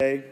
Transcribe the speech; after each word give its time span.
It 0.00 0.24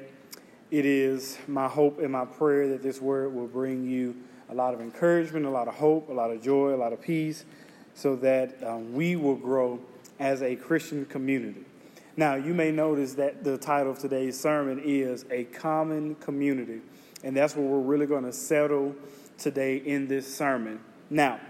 is 0.70 1.36
my 1.46 1.68
hope 1.68 1.98
and 1.98 2.10
my 2.10 2.24
prayer 2.24 2.68
that 2.70 2.82
this 2.82 3.02
word 3.02 3.34
will 3.34 3.46
bring 3.46 3.84
you 3.84 4.16
a 4.48 4.54
lot 4.54 4.72
of 4.72 4.80
encouragement, 4.80 5.44
a 5.44 5.50
lot 5.50 5.68
of 5.68 5.74
hope, 5.74 6.08
a 6.08 6.12
lot 6.12 6.30
of 6.30 6.42
joy, 6.42 6.74
a 6.74 6.76
lot 6.76 6.94
of 6.94 7.02
peace, 7.02 7.44
so 7.92 8.16
that 8.16 8.62
um, 8.66 8.94
we 8.94 9.14
will 9.14 9.34
grow 9.34 9.78
as 10.18 10.40
a 10.42 10.56
Christian 10.56 11.04
community. 11.04 11.66
Now, 12.16 12.34
you 12.34 12.54
may 12.54 12.72
notice 12.72 13.12
that 13.14 13.44
the 13.44 13.58
title 13.58 13.92
of 13.92 13.98
today's 13.98 14.40
sermon 14.40 14.80
is 14.82 15.26
A 15.30 15.44
Common 15.44 16.14
Community, 16.14 16.80
and 17.22 17.36
that's 17.36 17.54
where 17.54 17.66
we're 17.66 17.78
really 17.78 18.06
going 18.06 18.24
to 18.24 18.32
settle 18.32 18.94
today 19.36 19.76
in 19.76 20.08
this 20.08 20.34
sermon. 20.34 20.80
Now, 21.10 21.40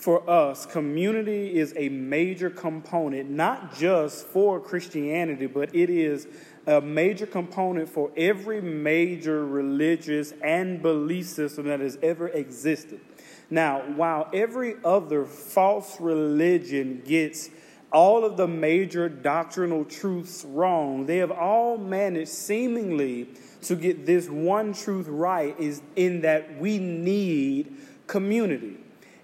for 0.00 0.28
us, 0.30 0.64
community 0.64 1.58
is 1.58 1.74
a 1.76 1.90
major 1.90 2.48
component, 2.48 3.28
not 3.28 3.76
just 3.76 4.26
for 4.28 4.58
Christianity, 4.58 5.44
but 5.44 5.74
it 5.74 5.90
is 5.90 6.26
a 6.66 6.80
major 6.80 7.26
component 7.26 7.86
for 7.86 8.10
every 8.16 8.62
major 8.62 9.46
religious 9.46 10.32
and 10.42 10.80
belief 10.80 11.26
system 11.26 11.66
that 11.66 11.80
has 11.80 11.98
ever 12.02 12.28
existed. 12.28 12.98
Now, 13.50 13.80
while 13.94 14.30
every 14.32 14.76
other 14.82 15.26
false 15.26 16.00
religion 16.00 17.02
gets 17.04 17.50
all 17.92 18.24
of 18.24 18.38
the 18.38 18.48
major 18.48 19.10
doctrinal 19.10 19.84
truths 19.84 20.46
wrong, 20.46 21.04
they 21.04 21.18
have 21.18 21.30
all 21.30 21.76
managed 21.76 22.30
seemingly 22.30 23.28
to 23.64 23.76
get 23.76 24.06
this 24.06 24.30
one 24.30 24.72
truth 24.72 25.08
right 25.08 25.54
is 25.60 25.82
in 25.94 26.22
that 26.22 26.58
we 26.58 26.78
need 26.78 27.76
community 28.06 28.79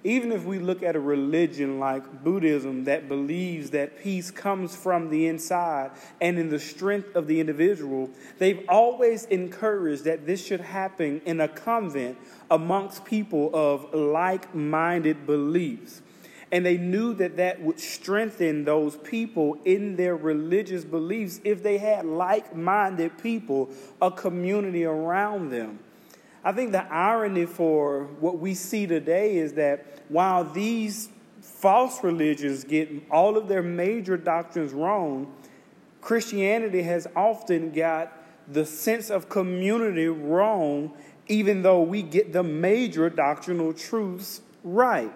even 0.07 0.31
if 0.31 0.45
we 0.45 0.61
look 0.61 0.85
at 0.85 0.95
a 0.95 1.01
religion 1.01 1.81
like 1.81 2.23
Buddhism 2.23 2.85
that 2.85 3.09
believes 3.09 3.71
that 3.71 3.99
peace 4.01 4.31
comes 4.31 4.77
from 4.77 5.11
the 5.11 5.27
inside 5.27 5.91
and 6.21 6.39
in 6.39 6.49
the 6.49 6.61
strength 6.61 7.17
of 7.17 7.27
the 7.27 7.41
individual, 7.41 8.09
they've 8.39 8.65
always 8.69 9.25
encouraged 9.25 10.05
that 10.05 10.25
this 10.25 10.47
should 10.47 10.61
happen 10.61 11.21
in 11.25 11.41
a 11.41 11.49
convent 11.49 12.17
amongst 12.53 13.05
people 13.05 13.51
of 13.53 13.93
like 13.93 14.55
minded 14.55 15.27
beliefs. 15.27 16.03
And 16.53 16.65
they 16.65 16.77
knew 16.77 17.13
that 17.15 17.39
that 17.39 17.61
would 17.61 17.81
strengthen 17.81 18.65
those 18.65 18.97
people 18.97 19.59
in 19.65 19.97
their 19.97 20.15
religious 20.15 20.85
beliefs 20.85 21.41
if 21.43 21.65
they 21.65 21.79
had 21.79 22.07
like 22.07 22.55
minded 22.55 23.21
people, 23.21 23.71
a 24.01 24.13
community 24.13 24.85
around 24.85 25.51
them. 25.51 25.81
I 26.47 26.53
think 26.53 26.71
the 26.71 26.85
irony 26.95 27.45
for 27.45 28.05
what 28.21 28.39
we 28.39 28.55
see 28.55 28.87
today 28.87 29.37
is 29.37 29.55
that 29.55 29.85
while 30.09 30.45
these 30.45 31.09
false 31.41 32.05
religions 32.05 32.63
get 32.63 32.89
all 33.11 33.37
of 33.37 33.49
their 33.49 33.65
major 33.65 34.17
doctrines 34.17 34.73
wrong, 34.73 35.35
Christianity 36.01 36.83
has 36.83 37.09
often 37.17 37.73
got 37.73 38.13
the 38.47 38.65
sense 38.65 39.11
of 39.11 39.29
community 39.29 40.07
wrong, 40.07 40.93
even 41.27 41.63
though 41.63 41.83
we 41.83 42.01
get 42.01 42.33
the 42.33 42.45
major 42.45 43.11
doctrinal 43.11 43.73
truths 43.73 44.41
right. 44.63 45.13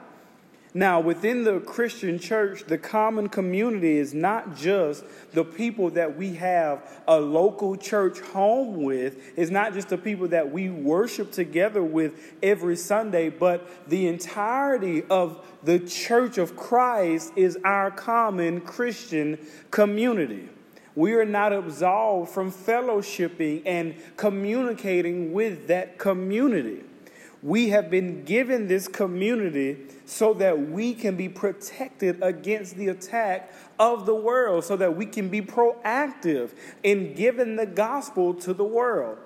Now, 0.72 1.00
within 1.00 1.42
the 1.42 1.58
Christian 1.58 2.20
church, 2.20 2.64
the 2.64 2.78
common 2.78 3.28
community 3.28 3.96
is 3.98 4.14
not 4.14 4.56
just 4.56 5.04
the 5.32 5.44
people 5.44 5.90
that 5.90 6.16
we 6.16 6.34
have 6.34 7.02
a 7.08 7.18
local 7.18 7.74
church 7.76 8.20
home 8.20 8.82
with, 8.84 9.36
it's 9.36 9.50
not 9.50 9.72
just 9.72 9.88
the 9.88 9.98
people 9.98 10.28
that 10.28 10.52
we 10.52 10.68
worship 10.70 11.32
together 11.32 11.82
with 11.82 12.14
every 12.40 12.76
Sunday, 12.76 13.30
but 13.30 13.88
the 13.88 14.06
entirety 14.06 15.02
of 15.10 15.44
the 15.64 15.80
church 15.80 16.38
of 16.38 16.56
Christ 16.56 17.32
is 17.34 17.58
our 17.64 17.90
common 17.90 18.60
Christian 18.60 19.38
community. 19.72 20.48
We 20.94 21.14
are 21.14 21.24
not 21.24 21.52
absolved 21.52 22.30
from 22.30 22.52
fellowshipping 22.52 23.62
and 23.66 23.96
communicating 24.16 25.32
with 25.32 25.66
that 25.66 25.98
community. 25.98 26.84
We 27.42 27.70
have 27.70 27.90
been 27.90 28.24
given 28.24 28.68
this 28.68 28.86
community 28.86 29.78
so 30.04 30.34
that 30.34 30.70
we 30.70 30.92
can 30.92 31.16
be 31.16 31.28
protected 31.28 32.22
against 32.22 32.76
the 32.76 32.88
attack 32.88 33.52
of 33.78 34.04
the 34.04 34.14
world, 34.14 34.64
so 34.64 34.76
that 34.76 34.96
we 34.96 35.06
can 35.06 35.28
be 35.28 35.40
proactive 35.40 36.50
in 36.82 37.14
giving 37.14 37.56
the 37.56 37.66
gospel 37.66 38.34
to 38.34 38.52
the 38.52 38.64
world. 38.64 39.18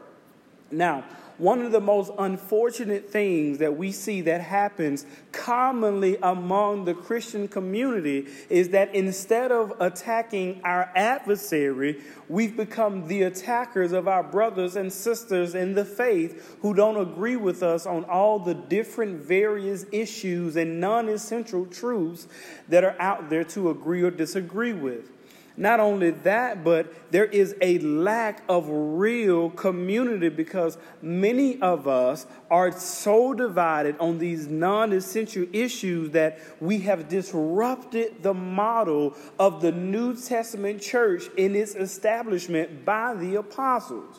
Now, 0.71 1.05
one 1.37 1.63
of 1.63 1.73
the 1.73 1.81
most 1.81 2.13
unfortunate 2.17 3.11
things 3.11 3.59
that 3.59 3.77
we 3.77 3.91
see 3.91 4.21
that 4.21 4.41
happens 4.41 5.05
commonly 5.33 6.17
among 6.23 6.85
the 6.85 6.95
Christian 6.95 7.49
community 7.49 8.29
is 8.49 8.69
that 8.69 8.95
instead 8.95 9.51
of 9.51 9.73
attacking 9.81 10.61
our 10.63 10.93
adversary, 10.95 12.01
we've 12.29 12.57
become 12.57 13.09
the 13.09 13.23
attackers 13.23 13.91
of 13.91 14.07
our 14.07 14.23
brothers 14.23 14.77
and 14.77 14.93
sisters 14.93 15.57
in 15.57 15.75
the 15.75 15.85
faith 15.85 16.57
who 16.63 16.73
don't 16.73 17.01
agree 17.01 17.37
with 17.37 17.65
us 17.65 17.85
on 17.85 18.05
all 18.05 18.39
the 18.39 18.55
different 18.55 19.21
various 19.21 19.87
issues 19.91 20.55
and 20.55 20.81
non 20.81 21.09
essential 21.09 21.67
truths 21.67 22.29
that 22.69 22.85
are 22.85 22.97
out 23.01 23.29
there 23.29 23.45
to 23.45 23.71
agree 23.71 24.03
or 24.03 24.11
disagree 24.13 24.73
with. 24.73 25.11
Not 25.57 25.79
only 25.79 26.11
that, 26.11 26.65
but 26.65 27.13
there 27.13 27.27
is 27.27 27.55
a 27.61 27.79
lack 27.79 28.43
of 28.49 28.67
real 28.69 29.51
community 29.51 30.29
because 30.29 30.77
many 31.01 31.61
of 31.61 31.87
us 31.87 32.27
are 32.51 32.73
so 32.73 33.35
divided 33.35 33.97
on 33.99 34.19
these 34.19 34.49
non 34.49 34.93
essential 34.93 35.47
issues 35.53 36.11
that 36.11 36.41
we 36.61 36.81
have 36.81 37.09
disrupted 37.09 38.21
the 38.25 38.35
model 38.35 39.17
of 39.39 39.63
the 39.63 39.71
New 39.71 40.17
Testament 40.17 40.83
church 40.83 41.25
in 41.37 41.55
its 41.55 41.77
establishment 41.77 42.85
by 42.85 43.15
the 43.15 43.37
apostles. 43.37 44.19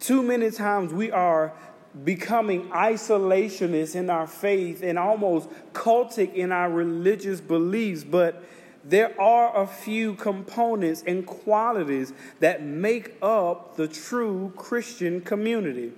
Too 0.00 0.22
many 0.22 0.50
times 0.50 0.92
we 0.92 1.10
are 1.10 1.54
becoming 2.04 2.68
isolationists 2.68 3.94
in 3.94 4.10
our 4.10 4.26
faith 4.26 4.82
and 4.82 4.98
almost 4.98 5.48
cultic 5.72 6.34
in 6.34 6.52
our 6.52 6.70
religious 6.70 7.40
beliefs, 7.40 8.04
but 8.04 8.44
there 8.84 9.18
are 9.20 9.62
a 9.62 9.66
few 9.66 10.14
components 10.14 11.04
and 11.06 11.26
qualities 11.26 12.12
that 12.40 12.62
make 12.62 13.16
up 13.22 13.76
the 13.76 13.88
true 13.88 14.52
Christian 14.56 15.20
community. 15.20 15.92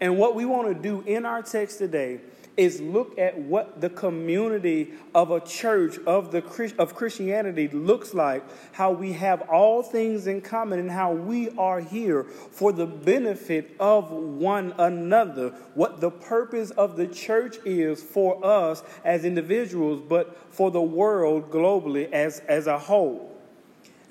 And 0.00 0.16
what 0.16 0.34
we 0.34 0.44
want 0.44 0.68
to 0.68 0.82
do 0.82 1.02
in 1.02 1.26
our 1.26 1.42
text 1.42 1.78
today 1.78 2.20
is 2.60 2.78
look 2.78 3.18
at 3.18 3.38
what 3.38 3.80
the 3.80 3.88
community 3.88 4.90
of 5.14 5.30
a 5.30 5.40
church 5.40 5.96
of 6.06 6.30
the 6.30 6.74
of 6.76 6.94
Christianity 6.94 7.68
looks 7.68 8.12
like, 8.12 8.44
how 8.72 8.90
we 8.90 9.14
have 9.14 9.40
all 9.48 9.82
things 9.82 10.26
in 10.26 10.42
common 10.42 10.78
and 10.78 10.90
how 10.90 11.10
we 11.10 11.48
are 11.56 11.80
here 11.80 12.24
for 12.24 12.70
the 12.70 12.84
benefit 12.84 13.74
of 13.80 14.10
one 14.10 14.74
another. 14.76 15.54
What 15.72 16.02
the 16.02 16.10
purpose 16.10 16.70
of 16.72 16.98
the 16.98 17.06
church 17.06 17.56
is 17.64 18.02
for 18.02 18.44
us 18.44 18.82
as 19.06 19.24
individuals, 19.24 20.02
but 20.06 20.36
for 20.52 20.70
the 20.70 20.82
world 20.82 21.50
globally 21.50 22.12
as, 22.12 22.40
as 22.40 22.66
a 22.66 22.78
whole. 22.78 23.34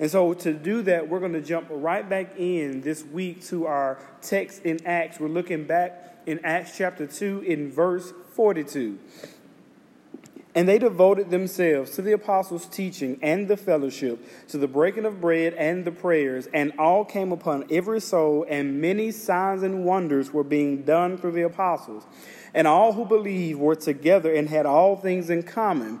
And 0.00 0.10
so, 0.10 0.34
to 0.34 0.52
do 0.52 0.82
that, 0.82 1.08
we're 1.08 1.20
going 1.20 1.34
to 1.34 1.42
jump 1.42 1.68
right 1.70 2.08
back 2.08 2.36
in 2.36 2.80
this 2.80 3.04
week 3.04 3.44
to 3.46 3.66
our 3.66 4.02
text 4.22 4.64
in 4.64 4.84
Acts. 4.86 5.20
We're 5.20 5.28
looking 5.28 5.64
back 5.64 6.22
in 6.26 6.40
Acts 6.44 6.76
chapter 6.76 7.06
2 7.06 7.42
in 7.42 7.70
verse 7.70 8.12
42. 8.32 8.98
And 10.52 10.68
they 10.68 10.78
devoted 10.78 11.30
themselves 11.30 11.92
to 11.92 12.02
the 12.02 12.12
apostles' 12.12 12.66
teaching 12.66 13.18
and 13.22 13.46
the 13.46 13.56
fellowship, 13.56 14.18
to 14.48 14.58
the 14.58 14.66
breaking 14.66 15.04
of 15.04 15.20
bread 15.20 15.54
and 15.54 15.84
the 15.84 15.92
prayers, 15.92 16.48
and 16.52 16.72
all 16.76 17.04
came 17.04 17.30
upon 17.30 17.66
every 17.70 18.00
soul, 18.00 18.44
and 18.48 18.80
many 18.80 19.12
signs 19.12 19.62
and 19.62 19.84
wonders 19.84 20.32
were 20.32 20.42
being 20.42 20.82
done 20.82 21.16
through 21.16 21.32
the 21.32 21.42
apostles. 21.42 22.04
And 22.52 22.66
all 22.66 22.94
who 22.94 23.04
believed 23.04 23.60
were 23.60 23.76
together 23.76 24.34
and 24.34 24.48
had 24.48 24.66
all 24.66 24.96
things 24.96 25.30
in 25.30 25.44
common 25.44 26.00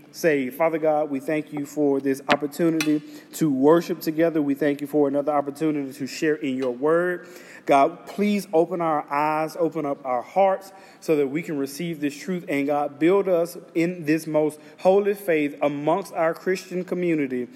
saved. 0.11 0.55
Father 0.55 0.77
God, 0.77 1.09
we 1.09 1.19
thank 1.19 1.53
you 1.53 1.65
for 1.65 1.99
this 1.99 2.21
opportunity 2.29 3.01
to 3.33 3.51
worship 3.51 4.01
together. 4.01 4.41
We 4.41 4.55
thank 4.55 4.81
you 4.81 4.87
for 4.87 5.07
another 5.07 5.31
opportunity 5.31 5.93
to 5.93 6.07
share 6.07 6.35
in 6.35 6.57
your 6.57 6.71
word. 6.71 7.27
God, 7.65 8.05
please 8.07 8.47
open 8.53 8.81
our 8.81 9.09
eyes, 9.11 9.55
open 9.59 9.85
up 9.85 10.05
our 10.05 10.21
hearts 10.21 10.71
so 10.99 11.15
that 11.15 11.27
we 11.27 11.41
can 11.41 11.57
receive 11.57 12.01
this 12.01 12.17
truth. 12.17 12.45
And 12.49 12.67
God, 12.67 12.99
build 12.99 13.27
us 13.27 13.57
in 13.75 14.05
this 14.05 14.27
most 14.27 14.59
holy 14.79 15.13
faith 15.13 15.55
amongst 15.61 16.13
our 16.13 16.33
Christian 16.33 16.83
community. 16.83 17.47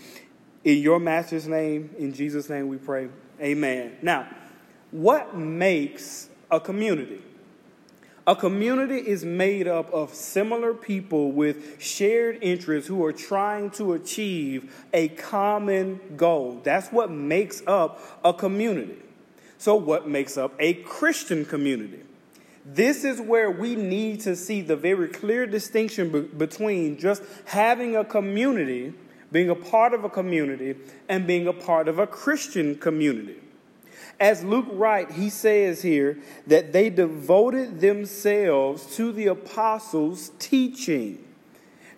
In 0.63 0.79
your 0.79 0.99
master's 0.99 1.47
name, 1.47 1.89
in 1.97 2.13
Jesus' 2.13 2.49
name 2.49 2.67
we 2.67 2.77
pray. 2.77 3.09
Amen. 3.41 3.97
Now, 4.01 4.27
what 4.91 5.35
makes 5.35 6.29
a 6.49 6.59
community? 6.59 7.21
A 8.27 8.35
community 8.35 8.97
is 8.97 9.23
made 9.23 9.67
up 9.67 9.93
of 9.93 10.11
similar 10.11 10.73
people 10.73 11.31
with 11.31 11.79
shared 11.79 12.39
interests 12.41 12.87
who 12.87 13.05
are 13.05 13.13
trying 13.13 13.69
to 13.71 13.93
achieve 13.93 14.87
a 14.91 15.09
common 15.09 15.99
goal. 16.17 16.59
That's 16.63 16.89
what 16.89 17.11
makes 17.11 17.61
up 17.67 18.01
a 18.23 18.33
community. 18.33 18.97
So, 19.59 19.75
what 19.75 20.07
makes 20.07 20.37
up 20.37 20.53
a 20.57 20.73
Christian 20.73 21.45
community? 21.45 22.01
This 22.65 23.03
is 23.03 23.21
where 23.21 23.51
we 23.51 23.75
need 23.75 24.21
to 24.21 24.35
see 24.35 24.61
the 24.61 24.75
very 24.75 25.07
clear 25.07 25.45
distinction 25.45 26.09
be- 26.09 26.21
between 26.21 26.97
just 26.97 27.21
having 27.45 27.95
a 27.95 28.03
community, 28.03 28.95
being 29.31 29.51
a 29.51 29.55
part 29.55 29.93
of 29.93 30.03
a 30.03 30.09
community, 30.09 30.75
and 31.07 31.27
being 31.27 31.45
a 31.45 31.53
part 31.53 31.87
of 31.87 31.99
a 31.99 32.07
Christian 32.07 32.73
community. 32.73 33.37
As 34.19 34.43
Luke 34.43 34.67
writes, 34.71 35.15
he 35.15 35.29
says 35.29 35.81
here 35.81 36.17
that 36.47 36.71
they 36.71 36.89
devoted 36.89 37.81
themselves 37.81 38.95
to 38.95 39.11
the 39.11 39.27
apostles' 39.27 40.31
teaching. 40.39 41.21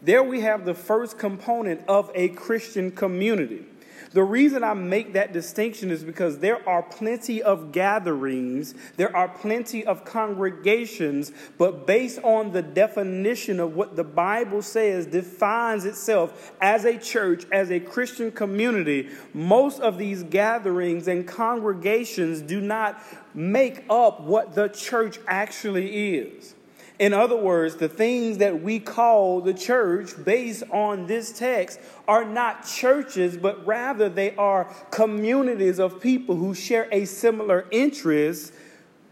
There 0.01 0.23
we 0.23 0.41
have 0.41 0.65
the 0.65 0.73
first 0.73 1.17
component 1.17 1.81
of 1.87 2.11
a 2.15 2.29
Christian 2.29 2.91
community. 2.91 3.65
The 4.11 4.23
reason 4.23 4.63
I 4.63 4.73
make 4.73 5.13
that 5.13 5.33
distinction 5.33 5.91
is 5.91 6.03
because 6.03 6.39
there 6.39 6.67
are 6.67 6.81
plenty 6.81 7.41
of 7.41 7.71
gatherings, 7.71 8.73
there 8.95 9.15
are 9.15 9.27
plenty 9.27 9.85
of 9.85 10.05
congregations, 10.05 11.31
but 11.57 11.85
based 11.85 12.19
on 12.23 12.51
the 12.51 12.61
definition 12.61 13.59
of 13.59 13.75
what 13.75 13.95
the 13.95 14.03
Bible 14.03 14.61
says 14.61 15.05
defines 15.05 15.85
itself 15.85 16.53
as 16.61 16.85
a 16.85 16.97
church, 16.97 17.45
as 17.51 17.71
a 17.71 17.79
Christian 17.79 18.31
community, 18.31 19.09
most 19.33 19.81
of 19.81 19.97
these 19.97 20.23
gatherings 20.23 21.07
and 21.07 21.27
congregations 21.27 22.41
do 22.41 22.61
not 22.61 23.01
make 23.33 23.83
up 23.89 24.21
what 24.21 24.55
the 24.55 24.69
church 24.69 25.19
actually 25.27 26.15
is. 26.17 26.55
In 26.99 27.13
other 27.13 27.37
words, 27.37 27.75
the 27.75 27.89
things 27.89 28.39
that 28.39 28.63
we 28.63 28.79
call 28.79 29.41
the 29.41 29.53
church 29.53 30.13
based 30.23 30.63
on 30.71 31.05
this 31.05 31.31
text 31.31 31.79
are 32.07 32.25
not 32.25 32.65
churches, 32.65 33.37
but 33.37 33.65
rather 33.67 34.09
they 34.09 34.35
are 34.35 34.65
communities 34.89 35.79
of 35.79 36.01
people 36.01 36.35
who 36.35 36.55
share 36.55 36.87
a 36.91 37.05
similar 37.05 37.67
interest, 37.69 38.51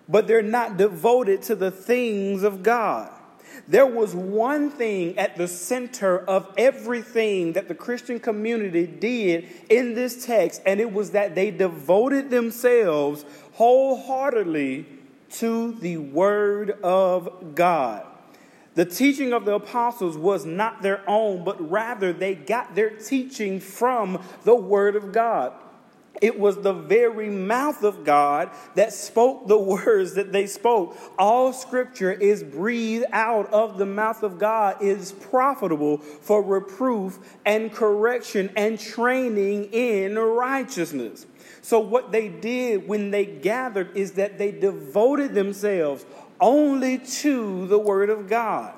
but 0.09 0.25
they're 0.25 0.41
not 0.41 0.77
devoted 0.77 1.43
to 1.43 1.55
the 1.55 1.69
things 1.69 2.41
of 2.41 2.63
God. 2.63 3.11
There 3.67 3.85
was 3.85 4.15
one 4.15 4.69
thing 4.71 5.17
at 5.17 5.37
the 5.37 5.47
center 5.47 6.19
of 6.19 6.51
everything 6.57 7.53
that 7.53 7.67
the 7.67 7.75
Christian 7.75 8.19
community 8.19 8.85
did 8.87 9.47
in 9.69 9.93
this 9.93 10.25
text, 10.25 10.61
and 10.65 10.79
it 10.79 10.91
was 10.91 11.11
that 11.11 11.35
they 11.35 11.51
devoted 11.51 12.31
themselves 12.31 13.25
wholeheartedly 13.53 14.85
to 15.39 15.73
the 15.73 15.97
Word 15.97 16.71
of 16.83 17.55
God. 17.55 18.05
The 18.75 18.85
teaching 18.85 19.31
of 19.31 19.45
the 19.45 19.55
apostles 19.55 20.17
was 20.17 20.45
not 20.45 20.81
their 20.81 21.01
own, 21.09 21.43
but 21.43 21.69
rather 21.69 22.11
they 22.11 22.35
got 22.35 22.75
their 22.75 22.89
teaching 22.89 23.59
from 23.59 24.21
the 24.43 24.55
Word 24.55 24.95
of 24.95 25.11
God. 25.13 25.53
It 26.21 26.39
was 26.39 26.61
the 26.61 26.73
very 26.73 27.29
mouth 27.29 27.83
of 27.83 28.03
God 28.05 28.49
that 28.75 28.93
spoke 28.93 29.47
the 29.47 29.57
words 29.85 30.13
that 30.15 30.31
they 30.31 30.47
spoke. 30.47 30.97
All 31.17 31.53
scripture 31.53 32.11
is 32.11 32.43
breathed 32.43 33.05
out 33.11 33.51
of 33.53 33.77
the 33.77 33.85
mouth 33.85 34.23
of 34.23 34.39
God, 34.39 34.81
is 34.81 35.11
profitable 35.11 35.97
for 35.97 36.41
reproof 36.41 37.19
and 37.45 37.71
correction 37.71 38.49
and 38.55 38.79
training 38.79 39.65
in 39.71 40.17
righteousness. 40.17 41.25
So, 41.65 41.79
what 41.79 42.11
they 42.11 42.27
did 42.27 42.87
when 42.87 43.09
they 43.09 43.25
gathered 43.25 43.97
is 43.97 44.11
that 44.11 44.37
they 44.37 44.51
devoted 44.51 45.33
themselves 45.33 46.05
only 46.39 46.99
to 46.99 47.65
the 47.65 47.79
Word 47.79 48.11
of 48.11 48.29
God. 48.29 48.75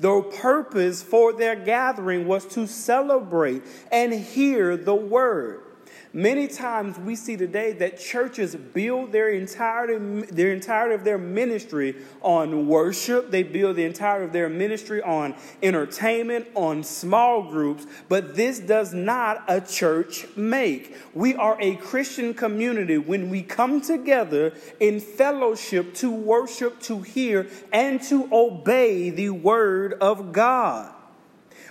The 0.00 0.22
purpose 0.22 1.00
for 1.00 1.32
their 1.32 1.54
gathering 1.54 2.26
was 2.26 2.44
to 2.46 2.66
celebrate 2.66 3.62
and 3.92 4.12
hear 4.12 4.76
the 4.76 4.96
Word. 4.96 5.62
Many 6.18 6.48
times 6.48 6.98
we 6.98 7.14
see 7.14 7.36
today 7.36 7.74
that 7.74 7.96
churches 7.96 8.56
build 8.56 9.12
their 9.12 9.28
entirety, 9.28 10.26
their 10.32 10.52
entirety 10.52 10.96
of 10.96 11.04
their 11.04 11.16
ministry 11.16 11.94
on 12.22 12.66
worship. 12.66 13.30
They 13.30 13.44
build 13.44 13.76
the 13.76 13.84
entirety 13.84 14.24
of 14.24 14.32
their 14.32 14.48
ministry 14.48 15.00
on 15.00 15.36
entertainment, 15.62 16.48
on 16.56 16.82
small 16.82 17.44
groups, 17.48 17.86
but 18.08 18.34
this 18.34 18.58
does 18.58 18.92
not 18.92 19.44
a 19.46 19.60
church 19.60 20.26
make. 20.34 20.96
We 21.14 21.36
are 21.36 21.56
a 21.60 21.76
Christian 21.76 22.34
community 22.34 22.98
when 22.98 23.30
we 23.30 23.44
come 23.44 23.80
together 23.80 24.54
in 24.80 24.98
fellowship 24.98 25.94
to 25.94 26.10
worship, 26.10 26.80
to 26.80 27.00
hear, 27.00 27.46
and 27.72 28.02
to 28.08 28.28
obey 28.32 29.10
the 29.10 29.30
word 29.30 29.94
of 30.00 30.32
God 30.32 30.92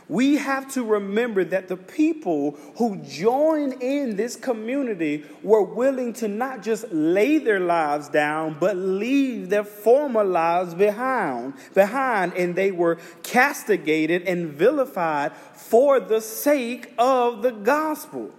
we 0.09 0.35
have 0.35 0.71
to 0.73 0.83
remember 0.83 1.43
that 1.43 1.67
the 1.67 1.75
people 1.75 2.51
who 2.77 2.95
joined 2.97 3.81
in 3.81 4.15
this 4.15 4.37
community 4.37 5.25
were 5.43 5.63
willing 5.63 6.13
to 6.13 6.29
not 6.29 6.63
just 6.63 6.89
lay 6.91 7.37
their 7.39 7.59
lives 7.59 8.07
down, 8.07 8.55
but 8.57 8.77
leave 8.77 9.49
their 9.49 9.65
former 9.65 10.23
lives 10.23 10.73
behind, 10.73 11.53
behind, 11.73 12.33
and 12.35 12.55
they 12.55 12.71
were 12.71 12.97
castigated 13.23 14.21
and 14.23 14.49
vilified 14.53 15.33
for 15.53 15.99
the 15.99 16.21
sake 16.21 16.93
of 16.97 17.41
the 17.41 17.51
gospel. 17.51 18.31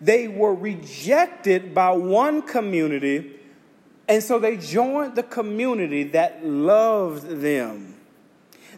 They 0.00 0.28
were 0.28 0.54
rejected 0.54 1.74
by 1.74 1.92
one 1.92 2.42
community, 2.42 3.40
and 4.06 4.22
so 4.22 4.38
they 4.38 4.58
joined 4.58 5.14
the 5.14 5.22
community 5.22 6.04
that 6.04 6.44
loved 6.44 7.40
them. 7.40 7.93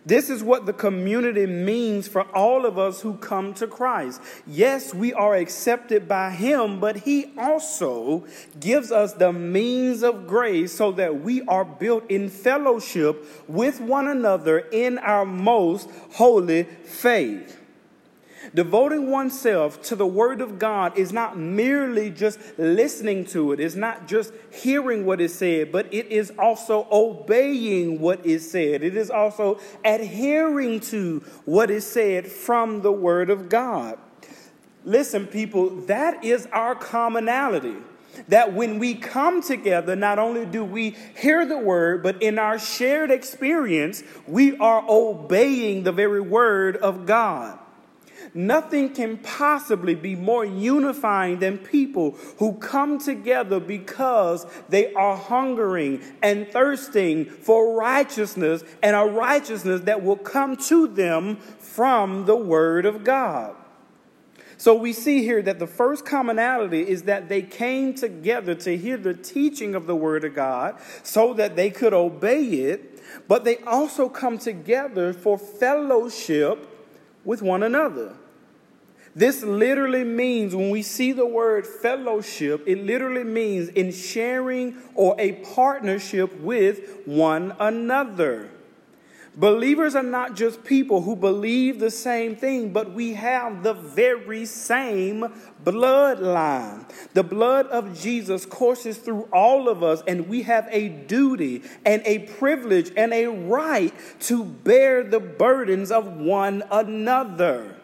This 0.06 0.30
is 0.30 0.44
what 0.44 0.66
the 0.66 0.72
community 0.72 1.46
means 1.46 2.06
for 2.06 2.22
all 2.34 2.64
of 2.64 2.78
us 2.78 3.00
who 3.00 3.14
come 3.14 3.52
to 3.54 3.66
Christ. 3.66 4.20
Yes, 4.46 4.94
we 4.94 5.12
are 5.12 5.34
accepted 5.34 6.06
by 6.06 6.30
Him, 6.30 6.78
but 6.78 6.98
He 6.98 7.32
also 7.36 8.24
gives 8.60 8.92
us 8.92 9.14
the 9.14 9.32
means 9.32 10.04
of 10.04 10.28
grace 10.28 10.72
so 10.72 10.92
that 10.92 11.22
we 11.22 11.42
are 11.42 11.64
built 11.64 12.08
in 12.08 12.28
fellowship 12.28 13.26
with 13.48 13.80
one 13.80 14.06
another 14.06 14.60
in 14.60 14.98
our 14.98 15.26
most 15.26 15.90
holy 16.12 16.62
faith. 16.62 17.65
Devoting 18.54 19.10
oneself 19.10 19.82
to 19.82 19.96
the 19.96 20.06
Word 20.06 20.40
of 20.40 20.58
God 20.58 20.96
is 20.98 21.12
not 21.12 21.38
merely 21.38 22.10
just 22.10 22.38
listening 22.58 23.24
to 23.26 23.52
it, 23.52 23.60
it's 23.60 23.74
not 23.74 24.06
just 24.06 24.32
hearing 24.52 25.06
what 25.06 25.20
is 25.20 25.34
said, 25.34 25.72
but 25.72 25.92
it 25.92 26.06
is 26.06 26.32
also 26.38 26.86
obeying 26.90 28.00
what 28.00 28.24
is 28.24 28.50
said. 28.50 28.82
It 28.82 28.96
is 28.96 29.10
also 29.10 29.58
adhering 29.84 30.80
to 30.80 31.20
what 31.44 31.70
is 31.70 31.86
said 31.86 32.26
from 32.26 32.82
the 32.82 32.92
Word 32.92 33.30
of 33.30 33.48
God. 33.48 33.98
Listen, 34.84 35.26
people, 35.26 35.70
that 35.86 36.24
is 36.24 36.46
our 36.52 36.74
commonality 36.74 37.76
that 38.28 38.52
when 38.52 38.78
we 38.78 38.94
come 38.94 39.42
together, 39.42 39.96
not 39.96 40.18
only 40.18 40.46
do 40.46 40.64
we 40.64 40.96
hear 41.16 41.44
the 41.44 41.58
word, 41.58 42.02
but 42.02 42.22
in 42.22 42.38
our 42.38 42.58
shared 42.58 43.10
experience, 43.10 44.02
we 44.26 44.56
are 44.58 44.84
obeying 44.88 45.82
the 45.82 45.92
very 45.92 46.20
word 46.20 46.76
of 46.76 47.06
God. 47.06 47.58
Nothing 48.36 48.90
can 48.90 49.16
possibly 49.16 49.94
be 49.94 50.14
more 50.14 50.44
unifying 50.44 51.38
than 51.38 51.56
people 51.56 52.10
who 52.38 52.52
come 52.52 52.98
together 52.98 53.58
because 53.58 54.46
they 54.68 54.92
are 54.92 55.16
hungering 55.16 56.02
and 56.22 56.46
thirsting 56.46 57.24
for 57.24 57.74
righteousness 57.74 58.62
and 58.82 58.94
a 58.94 59.04
righteousness 59.04 59.80
that 59.82 60.02
will 60.02 60.18
come 60.18 60.54
to 60.68 60.86
them 60.86 61.36
from 61.36 62.26
the 62.26 62.36
Word 62.36 62.84
of 62.84 63.04
God. 63.04 63.56
So 64.58 64.74
we 64.74 64.92
see 64.92 65.22
here 65.22 65.40
that 65.40 65.58
the 65.58 65.66
first 65.66 66.04
commonality 66.04 66.86
is 66.86 67.04
that 67.04 67.30
they 67.30 67.40
came 67.40 67.94
together 67.94 68.54
to 68.56 68.76
hear 68.76 68.98
the 68.98 69.14
teaching 69.14 69.74
of 69.74 69.86
the 69.86 69.96
Word 69.96 70.24
of 70.24 70.34
God 70.34 70.78
so 71.02 71.32
that 71.32 71.56
they 71.56 71.70
could 71.70 71.94
obey 71.94 72.44
it, 72.44 73.02
but 73.28 73.44
they 73.44 73.56
also 73.60 74.10
come 74.10 74.36
together 74.36 75.14
for 75.14 75.38
fellowship 75.38 76.68
with 77.24 77.40
one 77.40 77.62
another. 77.62 78.14
This 79.16 79.42
literally 79.42 80.04
means, 80.04 80.54
when 80.54 80.68
we 80.68 80.82
see 80.82 81.12
the 81.12 81.24
word 81.24 81.66
fellowship, 81.66 82.62
it 82.66 82.84
literally 82.84 83.24
means 83.24 83.70
in 83.70 83.90
sharing 83.90 84.76
or 84.94 85.16
a 85.18 85.32
partnership 85.54 86.38
with 86.38 87.06
one 87.06 87.56
another. 87.58 88.50
Believers 89.34 89.94
are 89.94 90.02
not 90.02 90.36
just 90.36 90.64
people 90.64 91.00
who 91.00 91.16
believe 91.16 91.80
the 91.80 91.90
same 91.90 92.36
thing, 92.36 92.74
but 92.74 92.92
we 92.92 93.14
have 93.14 93.62
the 93.62 93.72
very 93.72 94.44
same 94.44 95.32
bloodline. 95.64 96.86
The 97.14 97.22
blood 97.22 97.68
of 97.68 97.98
Jesus 97.98 98.44
courses 98.44 98.98
through 98.98 99.30
all 99.32 99.70
of 99.70 99.82
us, 99.82 100.02
and 100.06 100.28
we 100.28 100.42
have 100.42 100.68
a 100.70 100.90
duty 100.90 101.62
and 101.86 102.02
a 102.04 102.18
privilege 102.38 102.92
and 102.98 103.14
a 103.14 103.28
right 103.28 103.94
to 104.20 104.44
bear 104.44 105.02
the 105.02 105.20
burdens 105.20 105.90
of 105.90 106.18
one 106.18 106.62
another. 106.70 107.75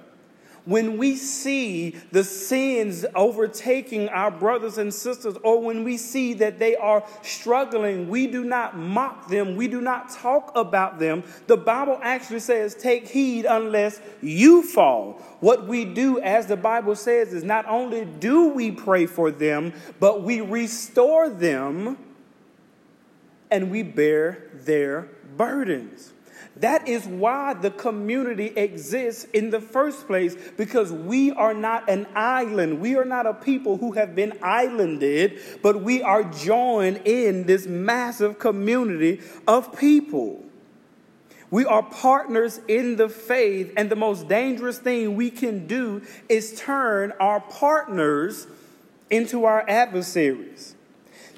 When 0.64 0.96
we 0.96 1.16
see 1.16 1.96
the 2.12 2.22
sins 2.22 3.04
overtaking 3.14 4.08
our 4.10 4.30
brothers 4.30 4.78
and 4.78 4.94
sisters, 4.94 5.36
or 5.42 5.60
when 5.60 5.82
we 5.82 5.96
see 5.96 6.34
that 6.34 6.58
they 6.58 6.76
are 6.76 7.04
struggling, 7.22 8.08
we 8.08 8.26
do 8.26 8.44
not 8.44 8.76
mock 8.76 9.28
them, 9.28 9.56
we 9.56 9.66
do 9.66 9.80
not 9.80 10.10
talk 10.10 10.52
about 10.54 10.98
them. 10.98 11.24
The 11.48 11.56
Bible 11.56 11.98
actually 12.02 12.40
says, 12.40 12.74
Take 12.74 13.08
heed 13.08 13.44
unless 13.44 14.00
you 14.20 14.62
fall. 14.62 15.14
What 15.40 15.66
we 15.66 15.84
do, 15.84 16.20
as 16.20 16.46
the 16.46 16.56
Bible 16.56 16.94
says, 16.94 17.32
is 17.32 17.42
not 17.42 17.66
only 17.66 18.04
do 18.04 18.48
we 18.48 18.70
pray 18.70 19.06
for 19.06 19.30
them, 19.30 19.72
but 19.98 20.22
we 20.22 20.40
restore 20.40 21.28
them 21.28 21.98
and 23.50 23.70
we 23.70 23.82
bear 23.82 24.50
their 24.54 25.08
burdens. 25.36 26.11
That 26.62 26.86
is 26.86 27.04
why 27.06 27.54
the 27.54 27.72
community 27.72 28.46
exists 28.46 29.24
in 29.32 29.50
the 29.50 29.60
first 29.60 30.06
place 30.06 30.36
because 30.56 30.92
we 30.92 31.32
are 31.32 31.54
not 31.54 31.90
an 31.90 32.06
island. 32.14 32.80
We 32.80 32.94
are 32.94 33.04
not 33.04 33.26
a 33.26 33.34
people 33.34 33.78
who 33.78 33.90
have 33.92 34.14
been 34.14 34.38
islanded, 34.40 35.40
but 35.60 35.82
we 35.82 36.02
are 36.02 36.22
joined 36.22 37.00
in 37.04 37.46
this 37.46 37.66
massive 37.66 38.38
community 38.38 39.20
of 39.48 39.76
people. 39.76 40.44
We 41.50 41.64
are 41.64 41.82
partners 41.82 42.60
in 42.68 42.94
the 42.94 43.08
faith, 43.08 43.72
and 43.76 43.90
the 43.90 43.96
most 43.96 44.28
dangerous 44.28 44.78
thing 44.78 45.16
we 45.16 45.30
can 45.30 45.66
do 45.66 46.02
is 46.28 46.54
turn 46.60 47.12
our 47.18 47.40
partners 47.40 48.46
into 49.10 49.46
our 49.46 49.68
adversaries. 49.68 50.76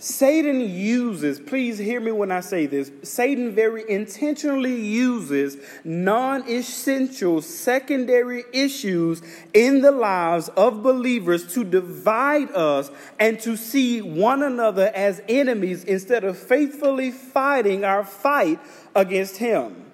Satan 0.04 0.60
uses, 0.60 1.40
please 1.40 1.78
hear 1.78 1.98
me 1.98 2.12
when 2.12 2.30
I 2.30 2.40
say 2.40 2.66
this, 2.66 2.92
Satan 3.02 3.54
very 3.54 3.88
intentionally 3.88 4.78
uses 4.78 5.56
non 5.82 6.46
essential 6.46 7.40
secondary 7.40 8.44
issues 8.52 9.22
in 9.54 9.80
the 9.80 9.92
lives 9.92 10.50
of 10.58 10.82
believers 10.82 11.54
to 11.54 11.64
divide 11.64 12.50
us 12.50 12.90
and 13.18 13.40
to 13.40 13.56
see 13.56 14.02
one 14.02 14.42
another 14.42 14.92
as 14.94 15.22
enemies 15.26 15.84
instead 15.84 16.22
of 16.22 16.36
faithfully 16.36 17.10
fighting 17.10 17.82
our 17.82 18.04
fight 18.04 18.60
against 18.94 19.38
him. 19.38 19.84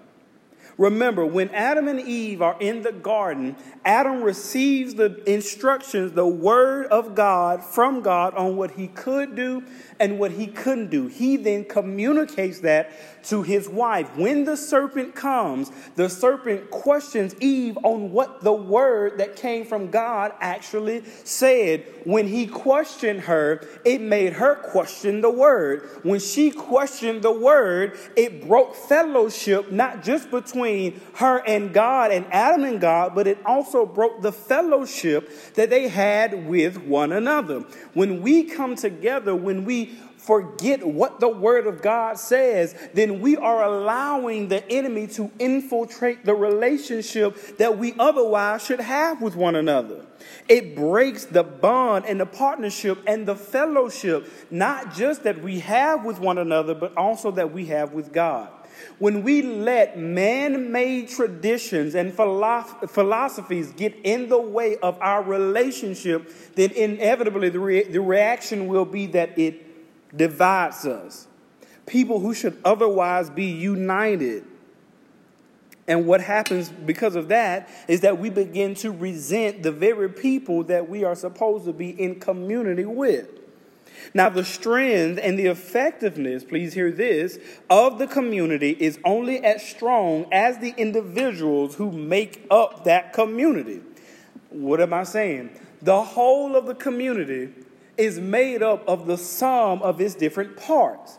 Remember, 0.80 1.26
when 1.26 1.50
Adam 1.50 1.88
and 1.88 2.00
Eve 2.00 2.40
are 2.40 2.56
in 2.58 2.80
the 2.80 2.90
garden, 2.90 3.54
Adam 3.84 4.22
receives 4.22 4.94
the 4.94 5.22
instructions, 5.30 6.12
the 6.12 6.26
word 6.26 6.86
of 6.86 7.14
God 7.14 7.62
from 7.62 8.00
God 8.00 8.34
on 8.34 8.56
what 8.56 8.70
he 8.70 8.88
could 8.88 9.36
do 9.36 9.62
and 10.00 10.19
what 10.19 10.33
he 10.33 10.47
couldn't 10.47 10.90
do. 10.90 11.07
He 11.07 11.37
then 11.37 11.64
communicates 11.64 12.61
that 12.61 12.90
to 13.25 13.42
his 13.42 13.69
wife. 13.69 14.16
When 14.16 14.45
the 14.45 14.57
serpent 14.57 15.14
comes, 15.14 15.71
the 15.95 16.09
serpent 16.09 16.71
questions 16.71 17.37
Eve 17.38 17.78
on 17.83 18.11
what 18.11 18.42
the 18.42 18.52
word 18.52 19.19
that 19.19 19.37
came 19.37 19.66
from 19.66 19.90
God 19.90 20.33
actually 20.40 21.04
said. 21.25 21.85
When 22.04 22.26
he 22.26 22.47
questioned 22.47 23.21
her, 23.23 23.62
it 23.85 24.00
made 24.00 24.33
her 24.35 24.54
question 24.54 25.21
the 25.21 25.30
word. 25.30 25.88
When 26.02 26.19
she 26.19 26.50
questioned 26.50 27.23
the 27.23 27.33
word, 27.33 27.99
it 28.16 28.49
broke 28.49 28.75
fellowship 28.75 29.71
not 29.71 30.02
just 30.02 30.30
between 30.30 30.99
her 31.16 31.42
and 31.47 31.75
God 31.75 32.11
and 32.11 32.25
Adam 32.33 32.64
and 32.64 32.80
God, 32.80 33.14
but 33.14 33.26
it 33.26 33.38
also 33.45 33.85
broke 33.85 34.23
the 34.23 34.33
fellowship 34.33 35.54
that 35.54 35.69
they 35.69 35.88
had 35.88 36.47
with 36.47 36.78
one 36.78 37.12
another. 37.12 37.61
When 37.92 38.23
we 38.23 38.45
come 38.45 38.76
together, 38.76 39.37
when 39.37 39.66
forget 40.16 40.87
what 40.87 41.18
the 41.18 41.28
Word 41.28 41.66
of 41.66 41.82
God 41.82 42.18
says, 42.18 42.75
then 42.94 43.20
we 43.20 43.37
are 43.37 43.64
allowing 43.64 44.49
the 44.49 44.66
enemy 44.70 45.06
to 45.09 45.30
infiltrate 45.38 46.25
the 46.25 46.35
relationship 46.35 47.56
that 47.56 47.78
we 47.78 47.94
otherwise 47.99 48.64
should 48.64 48.80
have 48.80 49.23
with 49.23 49.35
one 49.35 49.56
another. 49.56 50.06
It 50.49 50.76
breaks 50.76 51.25
the 51.25 51.42
bond 51.42 52.04
and 52.06 52.20
the 52.20 52.26
partnership 52.26 52.99
and 53.06 53.26
the 53.26 53.35
fellowship, 53.35 54.30
not 54.50 54.94
just 54.94 55.25
that 55.25 55.42
we 55.42 55.61
have 55.61 56.04
with 56.04 56.20
one 56.20 56.38
another, 56.38 56.75
but 56.75 56.97
also 56.97 57.30
that 57.32 57.52
we 57.52 57.66
have 57.66 57.92
with 57.92 58.12
God. 58.12 58.50
When 58.99 59.23
we 59.23 59.42
let 59.42 59.99
man 59.99 60.70
made 60.70 61.09
traditions 61.09 61.94
and 61.94 62.14
philosophies 62.14 63.73
get 63.73 63.94
in 64.04 64.28
the 64.28 64.40
way 64.40 64.76
of 64.78 64.99
our 65.00 65.23
relationship, 65.23 66.30
then 66.54 66.70
inevitably 66.73 67.49
the, 67.49 67.59
re- 67.59 67.85
the 67.85 68.00
reaction 68.00 68.68
will 68.68 68.85
be 68.85 69.06
that 69.09 69.38
it 69.38 69.69
divides 70.14 70.86
us. 70.86 71.26
People 71.86 72.20
who 72.20 72.34
should 72.34 72.58
otherwise 72.64 73.30
be 73.30 73.46
united. 73.46 74.44
And 75.88 76.06
what 76.06 76.20
happens 76.20 76.68
because 76.68 77.16
of 77.16 77.28
that 77.28 77.68
is 77.88 78.02
that 78.02 78.18
we 78.18 78.30
begin 78.30 78.74
to 78.76 78.92
resent 78.92 79.62
the 79.62 79.72
very 79.72 80.08
people 80.08 80.62
that 80.64 80.88
we 80.88 81.02
are 81.04 81.16
supposed 81.16 81.64
to 81.64 81.72
be 81.72 81.90
in 81.90 82.20
community 82.20 82.84
with. 82.84 83.28
Now, 84.14 84.28
the 84.28 84.44
strength 84.44 85.20
and 85.22 85.38
the 85.38 85.46
effectiveness, 85.46 86.44
please 86.44 86.74
hear 86.74 86.90
this, 86.90 87.38
of 87.68 87.98
the 87.98 88.06
community 88.06 88.70
is 88.78 88.98
only 89.04 89.44
as 89.44 89.66
strong 89.66 90.26
as 90.32 90.58
the 90.58 90.74
individuals 90.76 91.74
who 91.74 91.92
make 91.92 92.46
up 92.50 92.84
that 92.84 93.12
community. 93.12 93.80
What 94.50 94.80
am 94.80 94.92
I 94.92 95.04
saying? 95.04 95.50
The 95.82 96.02
whole 96.02 96.56
of 96.56 96.66
the 96.66 96.74
community 96.74 97.52
is 98.00 98.19
made 98.19 98.62
up 98.62 98.83
of 98.88 99.07
the 99.07 99.19
sum 99.19 99.83
of 99.83 100.00
its 100.00 100.14
different 100.14 100.57
parts. 100.57 101.19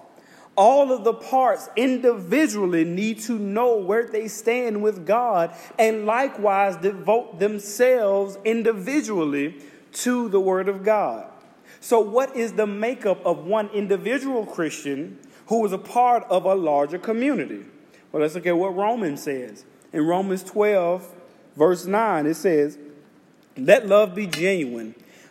All 0.58 0.92
of 0.92 1.04
the 1.04 1.14
parts 1.14 1.70
individually 1.76 2.84
need 2.84 3.20
to 3.22 3.38
know 3.38 3.78
where 3.78 4.08
they 4.08 4.28
stand 4.28 4.82
with 4.82 5.06
God 5.06 5.56
and 5.78 6.06
likewise 6.06 6.76
devote 6.76 7.40
themselves 7.40 8.38
individually 8.44 9.62
to 9.94 10.28
the 10.30 10.40
Word 10.40 10.68
of 10.68 10.84
God. 10.84 11.28
So, 11.80 12.00
what 12.00 12.36
is 12.36 12.54
the 12.54 12.68
makeup 12.68 13.24
of 13.26 13.46
one 13.46 13.70
individual 13.70 14.46
Christian 14.46 15.20
who 15.48 15.66
is 15.66 15.72
a 15.72 15.78
part 15.78 16.24
of 16.30 16.46
a 16.46 16.56
larger 16.56 16.98
community? 16.98 17.64
Well, 18.12 18.22
let's 18.22 18.36
look 18.36 18.46
at 18.46 18.58
what 18.58 18.76
Romans 18.76 19.24
says. 19.24 19.66
In 19.94 20.06
Romans 20.06 20.44
12, 20.44 21.14
verse 21.56 21.86
9, 21.86 22.26
it 22.26 22.36
says, 22.36 22.78
Let 23.56 23.88
love 23.88 24.16
be 24.16 24.28
genuine. 24.28 24.96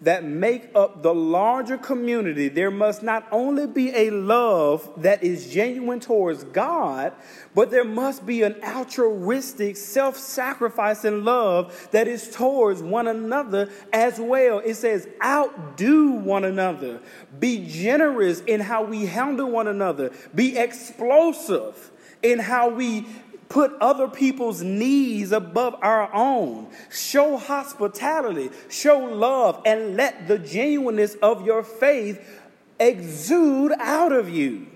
that 0.00 0.24
make 0.24 0.70
up 0.74 1.02
the 1.02 1.12
larger 1.12 1.76
community, 1.76 2.48
there 2.48 2.70
must 2.70 3.02
not 3.02 3.26
only 3.32 3.66
be 3.66 3.90
a 3.94 4.10
love 4.10 4.88
that 4.96 5.24
is 5.24 5.50
genuine 5.50 5.98
towards 5.98 6.44
God, 6.44 7.12
but 7.54 7.70
there 7.70 7.84
must 7.84 8.24
be 8.24 8.42
an 8.42 8.54
altruistic, 8.62 9.76
self 9.76 10.16
sacrificing 10.16 11.24
love 11.24 11.88
that 11.90 12.06
is 12.06 12.30
towards 12.30 12.80
one 12.80 13.08
another 13.08 13.70
as 13.92 14.20
well. 14.20 14.60
It 14.60 14.74
says, 14.74 15.08
outdo 15.22 16.12
one 16.12 16.44
another, 16.44 17.00
be 17.40 17.66
generous 17.66 18.40
in 18.40 18.60
how 18.60 18.84
we 18.84 19.06
handle 19.06 19.50
one 19.50 19.66
another, 19.66 20.12
be 20.34 20.56
explosive 20.56 21.90
in 22.22 22.38
how 22.38 22.68
we 22.68 23.06
put 23.48 23.72
other 23.80 24.08
people's 24.08 24.62
needs 24.62 25.32
above 25.32 25.76
our 25.82 26.12
own. 26.14 26.68
Show 26.90 27.36
hospitality, 27.36 28.50
show 28.68 28.98
love, 28.98 29.62
and 29.64 29.96
let 29.96 30.28
the 30.28 30.38
genuineness 30.38 31.14
of 31.16 31.46
your 31.46 31.62
faith 31.62 32.42
exude 32.78 33.72
out 33.78 34.12
of 34.12 34.28
you. 34.28 34.66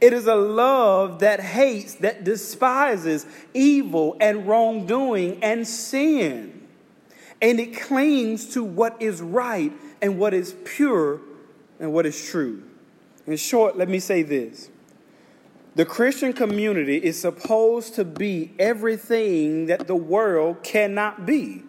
It 0.00 0.12
is 0.12 0.26
a 0.26 0.34
love 0.34 1.20
that 1.20 1.40
hates, 1.40 1.94
that 1.96 2.24
despises 2.24 3.24
evil 3.54 4.16
and 4.20 4.48
wrongdoing 4.48 5.42
and 5.44 5.66
sin. 5.66 6.66
And 7.40 7.60
it 7.60 7.80
clings 7.80 8.54
to 8.54 8.64
what 8.64 9.00
is 9.00 9.20
right 9.20 9.72
and 10.00 10.18
what 10.18 10.34
is 10.34 10.56
pure 10.64 11.20
and 11.78 11.92
what 11.92 12.04
is 12.06 12.28
true. 12.28 12.64
In 13.28 13.36
short, 13.36 13.76
let 13.76 13.88
me 13.88 14.00
say 14.00 14.22
this 14.22 14.70
the 15.74 15.84
Christian 15.84 16.32
community 16.32 16.96
is 16.96 17.20
supposed 17.20 17.94
to 17.94 18.04
be 18.04 18.52
everything 18.58 19.66
that 19.66 19.86
the 19.86 19.96
world 19.96 20.62
cannot 20.62 21.24
be. 21.24 21.62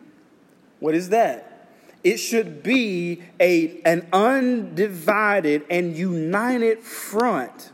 What 0.79 0.93
is 0.93 1.09
that? 1.09 1.69
It 2.03 2.17
should 2.17 2.63
be 2.63 3.23
a, 3.39 3.81
an 3.85 4.07
undivided 4.11 5.63
and 5.69 5.95
united 5.95 6.79
front. 6.79 7.71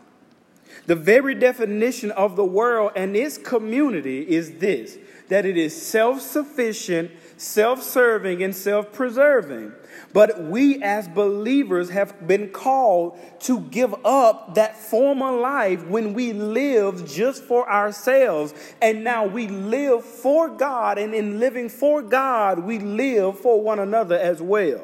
The 0.86 0.96
very 0.96 1.34
definition 1.34 2.12
of 2.12 2.36
the 2.36 2.46
world 2.46 2.92
and 2.96 3.16
its 3.16 3.38
community 3.38 4.22
is 4.22 4.60
this 4.60 4.98
that 5.30 5.46
it 5.46 5.58
is 5.58 5.80
self 5.80 6.22
sufficient, 6.22 7.12
self 7.40 7.82
serving, 7.82 8.44
and 8.44 8.56
self 8.56 8.92
preserving. 8.92 9.72
But 10.14 10.44
we 10.44 10.82
as 10.84 11.08
believers 11.08 11.90
have 11.90 12.28
been 12.28 12.50
called 12.50 13.18
to 13.42 13.62
give 13.62 13.94
up 14.06 14.56
that 14.56 14.76
former 14.76 15.32
life 15.32 15.86
when 15.88 16.14
we 16.14 16.34
lived 16.34 17.08
just 17.08 17.44
for 17.44 17.70
ourselves. 17.70 18.54
And 18.82 19.04
now 19.04 19.26
we 19.26 19.48
live 19.48 20.04
for 20.04 20.50
God, 20.50 20.98
and 20.98 21.14
in 21.14 21.40
living 21.40 21.70
for 21.70 22.02
God, 22.02 22.60
we 22.60 22.80
live 22.80 23.40
for 23.40 23.62
one 23.62 23.80
another 23.80 24.18
as 24.18 24.42
well. 24.42 24.84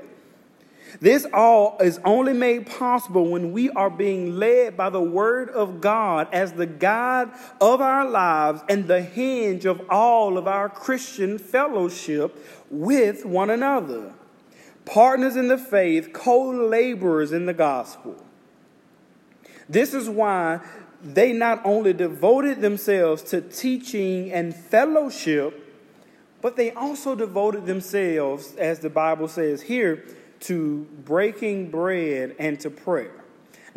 This 1.02 1.25
all 1.34 1.78
is 1.82 2.00
only 2.06 2.34
made 2.34 2.68
possible 2.68 3.28
when 3.28 3.52
we 3.52 3.70
are 3.72 3.90
being 3.90 4.38
led 4.38 4.78
by 4.78 4.90
the 4.90 5.02
Word 5.02 5.50
of 5.50 5.82
God 5.82 6.28
as 6.32 6.54
the 6.54 6.66
guide 6.66 7.30
of 7.60 7.82
our 7.82 8.08
lives 8.10 8.62
and 8.70 8.88
the 8.88 9.02
hinge 9.02 9.66
of 9.66 9.82
all 9.90 10.38
of 10.38 10.48
our 10.48 10.70
Christian 10.70 11.38
fellowship 11.38 12.38
with 12.70 13.25
one 13.25 13.50
another. 13.50 14.14
Partners 14.86 15.36
in 15.36 15.48
the 15.48 15.58
faith, 15.58 16.14
co 16.14 16.50
laborers 16.50 17.32
in 17.32 17.46
the 17.46 17.54
gospel. 17.54 18.24
This 19.68 19.94
is 19.94 20.08
why 20.08 20.62
they 21.02 21.34
not 21.34 21.62
only 21.66 21.94
devoted 21.94 22.62
themselves 22.62 23.22
to 23.24 23.42
teaching 23.42 24.32
and 24.32 24.56
fellowship, 24.56 25.62
but 26.42 26.56
they 26.56 26.72
also 26.72 27.16
devoted 27.16 27.66
themselves, 27.66 28.56
as 28.56 28.80
the 28.80 28.90
Bible 28.90 29.28
says 29.28 29.64
here, 29.64 30.04
to 30.42 30.88
breaking 31.06 31.72
bread 31.72 32.36
and 32.39 32.60
to 32.62 32.70
prayer. 32.70 33.25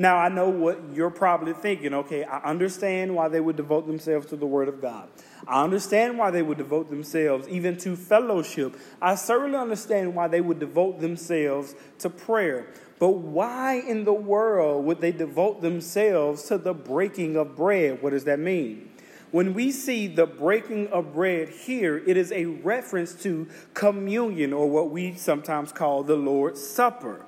Now, 0.00 0.16
I 0.16 0.28
know 0.28 0.48
what 0.48 0.80
you're 0.94 1.10
probably 1.10 1.54
thinking. 1.54 1.92
Okay, 1.92 2.22
I 2.22 2.38
understand 2.38 3.16
why 3.16 3.26
they 3.26 3.40
would 3.40 3.56
devote 3.56 3.88
themselves 3.88 4.26
to 4.26 4.36
the 4.36 4.46
Word 4.46 4.68
of 4.68 4.80
God. 4.80 5.08
I 5.46 5.64
understand 5.64 6.18
why 6.18 6.30
they 6.30 6.42
would 6.42 6.58
devote 6.58 6.88
themselves 6.88 7.48
even 7.48 7.76
to 7.78 7.96
fellowship. 7.96 8.76
I 9.02 9.16
certainly 9.16 9.58
understand 9.58 10.14
why 10.14 10.28
they 10.28 10.40
would 10.40 10.60
devote 10.60 11.00
themselves 11.00 11.74
to 11.98 12.10
prayer. 12.10 12.68
But 13.00 13.10
why 13.10 13.74
in 13.74 14.04
the 14.04 14.12
world 14.12 14.84
would 14.84 15.00
they 15.00 15.12
devote 15.12 15.62
themselves 15.62 16.44
to 16.44 16.58
the 16.58 16.74
breaking 16.74 17.36
of 17.36 17.56
bread? 17.56 18.00
What 18.00 18.10
does 18.10 18.24
that 18.24 18.38
mean? 18.38 18.90
When 19.30 19.52
we 19.52 19.72
see 19.72 20.06
the 20.06 20.26
breaking 20.26 20.88
of 20.88 21.12
bread 21.12 21.50
here, 21.50 21.98
it 22.06 22.16
is 22.16 22.32
a 22.32 22.46
reference 22.46 23.14
to 23.22 23.46
communion, 23.74 24.52
or 24.52 24.70
what 24.70 24.90
we 24.90 25.14
sometimes 25.14 25.70
call 25.70 26.02
the 26.02 26.16
Lord's 26.16 26.66
Supper. 26.66 27.26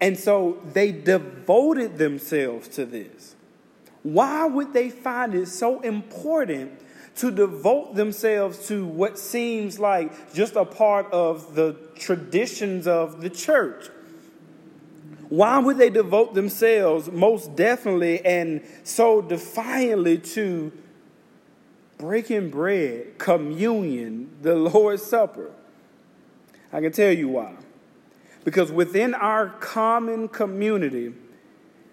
And 0.00 0.18
so 0.18 0.60
they 0.72 0.90
devoted 0.92 1.98
themselves 1.98 2.68
to 2.68 2.84
this. 2.84 3.36
Why 4.02 4.46
would 4.46 4.72
they 4.72 4.90
find 4.90 5.34
it 5.34 5.46
so 5.46 5.80
important 5.80 6.72
to 7.16 7.30
devote 7.30 7.94
themselves 7.94 8.66
to 8.68 8.86
what 8.86 9.18
seems 9.18 9.78
like 9.78 10.32
just 10.32 10.56
a 10.56 10.64
part 10.64 11.06
of 11.12 11.54
the 11.54 11.74
traditions 11.96 12.86
of 12.86 13.20
the 13.20 13.30
church? 13.30 13.88
Why 15.28 15.58
would 15.58 15.78
they 15.78 15.90
devote 15.90 16.34
themselves 16.34 17.10
most 17.10 17.54
definitely 17.54 18.24
and 18.24 18.62
so 18.82 19.20
defiantly 19.20 20.18
to 20.18 20.72
breaking 22.00 22.48
bread, 22.48 23.18
communion, 23.18 24.30
the 24.40 24.54
Lord's 24.54 25.02
Supper. 25.02 25.50
I 26.72 26.80
can 26.80 26.92
tell 26.92 27.12
you 27.12 27.28
why. 27.28 27.54
Because 28.42 28.72
within 28.72 29.12
our 29.14 29.50
common 29.50 30.28
community, 30.28 31.12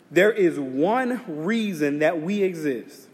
there 0.10 0.32
is 0.32 0.58
one 0.58 1.22
reason 1.28 2.00
that 2.00 2.22
we 2.22 2.42
exist. 2.42 3.10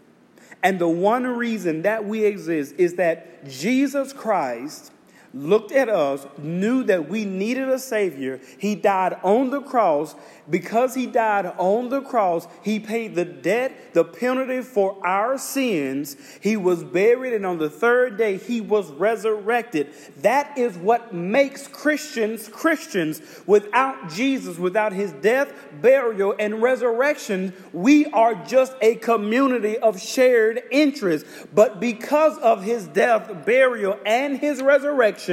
And 0.62 0.78
the 0.78 0.88
one 0.88 1.26
reason 1.26 1.82
that 1.82 2.04
we 2.04 2.24
exist 2.24 2.76
is 2.78 2.94
that 2.94 3.44
Jesus 3.48 4.12
Christ 4.12 4.92
looked 5.34 5.72
at 5.72 5.88
us, 5.88 6.26
knew 6.38 6.84
that 6.84 7.08
we 7.08 7.24
needed 7.24 7.68
a 7.68 7.78
Savior. 7.78 8.40
He 8.58 8.76
died 8.76 9.18
on 9.22 9.50
the 9.50 9.60
cross. 9.60 10.14
Because 10.48 10.94
He 10.94 11.06
died 11.06 11.46
on 11.58 11.88
the 11.88 12.02
cross, 12.02 12.46
He 12.62 12.78
paid 12.78 13.14
the 13.14 13.24
debt, 13.24 13.94
the 13.94 14.04
penalty 14.04 14.60
for 14.60 15.04
our 15.04 15.38
sins. 15.38 16.16
He 16.40 16.56
was 16.56 16.84
buried, 16.84 17.32
and 17.32 17.46
on 17.46 17.58
the 17.58 17.70
third 17.70 18.18
day, 18.18 18.36
He 18.36 18.60
was 18.60 18.90
resurrected. 18.92 19.92
That 20.18 20.56
is 20.58 20.76
what 20.76 21.14
makes 21.14 21.66
Christians 21.66 22.48
Christians. 22.48 23.22
Without 23.46 24.10
Jesus, 24.10 24.58
without 24.58 24.92
His 24.92 25.12
death, 25.12 25.52
burial, 25.80 26.34
and 26.38 26.62
resurrection, 26.62 27.54
we 27.72 28.06
are 28.06 28.34
just 28.44 28.74
a 28.82 28.96
community 28.96 29.78
of 29.78 30.00
shared 30.00 30.62
interests. 30.70 31.28
But 31.54 31.80
because 31.80 32.36
of 32.38 32.62
His 32.62 32.86
death, 32.86 33.46
burial, 33.46 33.98
and 34.04 34.36
His 34.36 34.60
resurrection, 34.60 35.23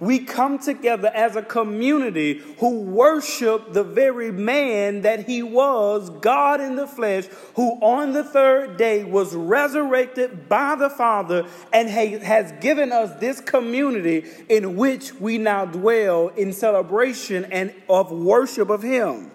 we 0.00 0.18
come 0.20 0.58
together 0.58 1.08
as 1.14 1.36
a 1.36 1.42
community 1.42 2.42
who 2.58 2.80
worship 2.80 3.72
the 3.72 3.84
very 3.84 4.30
man 4.30 5.02
that 5.02 5.26
he 5.26 5.42
was, 5.42 6.10
God 6.10 6.60
in 6.60 6.76
the 6.76 6.86
flesh, 6.86 7.26
who 7.54 7.72
on 7.80 8.12
the 8.12 8.24
third 8.24 8.76
day 8.76 9.04
was 9.04 9.34
resurrected 9.34 10.48
by 10.48 10.74
the 10.74 10.90
Father 10.90 11.46
and 11.72 11.88
has 11.88 12.52
given 12.60 12.92
us 12.92 13.18
this 13.20 13.40
community 13.40 14.24
in 14.48 14.76
which 14.76 15.14
we 15.14 15.38
now 15.38 15.64
dwell 15.64 16.28
in 16.28 16.52
celebration 16.52 17.44
and 17.46 17.72
of 17.88 18.10
worship 18.10 18.70
of 18.70 18.82
him. 18.82 19.30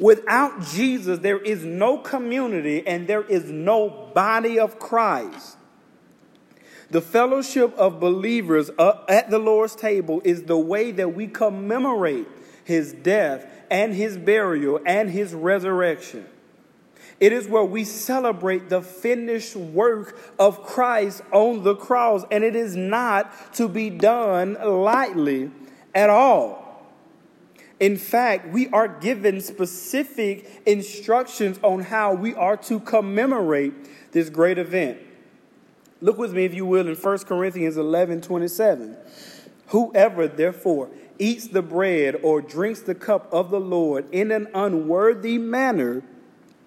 Without 0.00 0.62
Jesus, 0.62 1.20
there 1.20 1.38
is 1.38 1.64
no 1.64 1.98
community 1.98 2.86
and 2.86 3.06
there 3.06 3.22
is 3.22 3.44
no 3.50 4.10
body 4.14 4.58
of 4.58 4.78
Christ. 4.78 5.56
The 6.90 7.00
fellowship 7.00 7.74
of 7.76 7.98
believers 7.98 8.70
uh, 8.78 9.04
at 9.08 9.30
the 9.30 9.38
Lord's 9.38 9.74
table 9.74 10.20
is 10.24 10.44
the 10.44 10.58
way 10.58 10.92
that 10.92 11.14
we 11.14 11.26
commemorate 11.26 12.28
his 12.64 12.92
death 12.92 13.46
and 13.70 13.94
his 13.94 14.16
burial 14.16 14.80
and 14.86 15.10
his 15.10 15.34
resurrection. 15.34 16.26
It 17.18 17.32
is 17.32 17.48
where 17.48 17.64
we 17.64 17.84
celebrate 17.84 18.68
the 18.68 18.82
finished 18.82 19.56
work 19.56 20.18
of 20.38 20.62
Christ 20.62 21.22
on 21.32 21.64
the 21.64 21.74
cross, 21.74 22.24
and 22.30 22.44
it 22.44 22.54
is 22.54 22.76
not 22.76 23.54
to 23.54 23.68
be 23.68 23.88
done 23.90 24.54
lightly 24.62 25.50
at 25.94 26.10
all. 26.10 26.62
In 27.80 27.96
fact, 27.96 28.48
we 28.52 28.68
are 28.68 28.88
given 28.88 29.40
specific 29.40 30.62
instructions 30.66 31.58
on 31.62 31.80
how 31.80 32.14
we 32.14 32.34
are 32.34 32.56
to 32.58 32.80
commemorate 32.80 34.12
this 34.12 34.30
great 34.30 34.58
event. 34.58 34.98
Look 36.00 36.18
with 36.18 36.32
me, 36.34 36.44
if 36.44 36.54
you 36.54 36.66
will, 36.66 36.86
in 36.86 36.94
1 36.94 37.18
Corinthians 37.20 37.76
11 37.76 38.20
27. 38.20 38.96
Whoever, 39.68 40.28
therefore, 40.28 40.90
eats 41.18 41.48
the 41.48 41.62
bread 41.62 42.20
or 42.22 42.42
drinks 42.42 42.80
the 42.80 42.94
cup 42.94 43.32
of 43.32 43.50
the 43.50 43.60
Lord 43.60 44.06
in 44.12 44.30
an 44.30 44.48
unworthy 44.54 45.38
manner, 45.38 46.02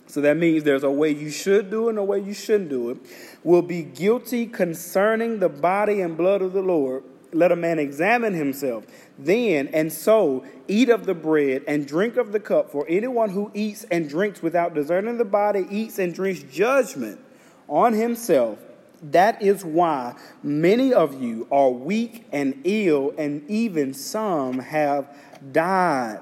so 0.07 0.21
that 0.21 0.37
means 0.37 0.63
there's 0.63 0.83
a 0.83 0.89
way 0.89 1.11
you 1.11 1.29
should 1.29 1.69
do 1.69 1.87
it 1.87 1.91
and 1.91 1.99
a 1.99 2.03
way 2.03 2.19
you 2.19 2.33
shouldn't 2.33 2.69
do 2.69 2.89
it, 2.89 2.97
will 3.43 3.61
be 3.61 3.83
guilty 3.83 4.47
concerning 4.47 5.39
the 5.39 5.49
body 5.49 6.01
and 6.01 6.17
blood 6.17 6.41
of 6.41 6.53
the 6.53 6.63
Lord. 6.63 7.03
Let 7.31 7.51
a 7.51 7.55
man 7.55 7.77
examine 7.77 8.33
himself. 8.33 8.85
Then 9.19 9.67
and 9.67 9.93
so 9.93 10.43
eat 10.67 10.89
of 10.89 11.05
the 11.05 11.13
bread 11.13 11.63
and 11.67 11.87
drink 11.87 12.17
of 12.17 12.31
the 12.31 12.39
cup. 12.39 12.71
For 12.71 12.87
anyone 12.89 13.29
who 13.29 13.51
eats 13.53 13.83
and 13.91 14.09
drinks 14.09 14.41
without 14.41 14.73
discerning 14.73 15.19
the 15.19 15.25
body 15.25 15.67
eats 15.69 15.99
and 15.99 16.11
drinks 16.11 16.41
judgment 16.41 17.19
on 17.67 17.93
himself 17.93 18.57
that 19.01 19.41
is 19.41 19.63
why 19.63 20.15
many 20.43 20.93
of 20.93 21.21
you 21.21 21.47
are 21.51 21.69
weak 21.69 22.25
and 22.31 22.61
ill, 22.63 23.13
and 23.17 23.49
even 23.49 23.93
some 23.93 24.59
have 24.59 25.07
died. 25.51 26.19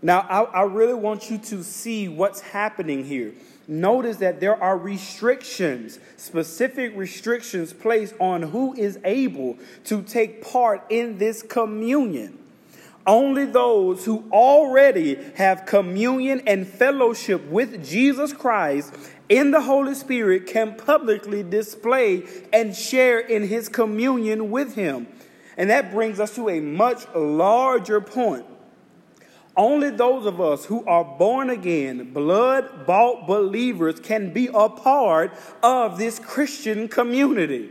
Now, 0.00 0.20
I, 0.20 0.60
I, 0.60 0.62
really 0.62 0.94
want 0.94 1.28
you 1.28 1.38
to 1.38 1.64
see 1.64 2.08
what's 2.08 2.40
happening 2.40 3.04
here. 3.04 3.34
Notice 3.66 4.18
that 4.18 4.40
there 4.40 4.60
are 4.62 4.78
restrictions, 4.78 5.98
specific 6.16 6.96
restrictions 6.96 7.72
placed 7.72 8.14
on 8.20 8.42
who 8.42 8.74
is 8.74 8.98
able 9.04 9.58
to 9.84 10.02
take 10.02 10.42
part 10.42 10.84
in 10.88 11.18
this 11.18 11.42
communion. 11.42 12.38
Only 13.06 13.46
those 13.46 14.04
who 14.04 14.24
already 14.30 15.16
have 15.34 15.66
communion 15.66 16.42
and 16.46 16.66
fellowship 16.66 17.44
with 17.46 17.86
Jesus 17.86 18.32
Christ 18.32 18.94
in 19.28 19.50
the 19.50 19.60
Holy 19.60 19.94
Spirit 19.94 20.46
can 20.46 20.74
publicly 20.76 21.42
display 21.42 22.24
and 22.52 22.74
share 22.74 23.18
in 23.18 23.46
his 23.46 23.68
communion 23.68 24.50
with 24.50 24.74
him. 24.74 25.06
And 25.56 25.70
that 25.70 25.90
brings 25.90 26.20
us 26.20 26.34
to 26.36 26.48
a 26.48 26.60
much 26.60 27.06
larger 27.14 28.00
point. 28.00 28.46
Only 29.56 29.90
those 29.90 30.24
of 30.24 30.40
us 30.40 30.66
who 30.66 30.84
are 30.86 31.04
born 31.04 31.50
again, 31.50 32.12
blood 32.12 32.86
bought 32.86 33.26
believers 33.26 33.98
can 33.98 34.32
be 34.32 34.48
a 34.54 34.68
part 34.68 35.32
of 35.64 35.98
this 35.98 36.20
Christian 36.20 36.86
community. 36.86 37.70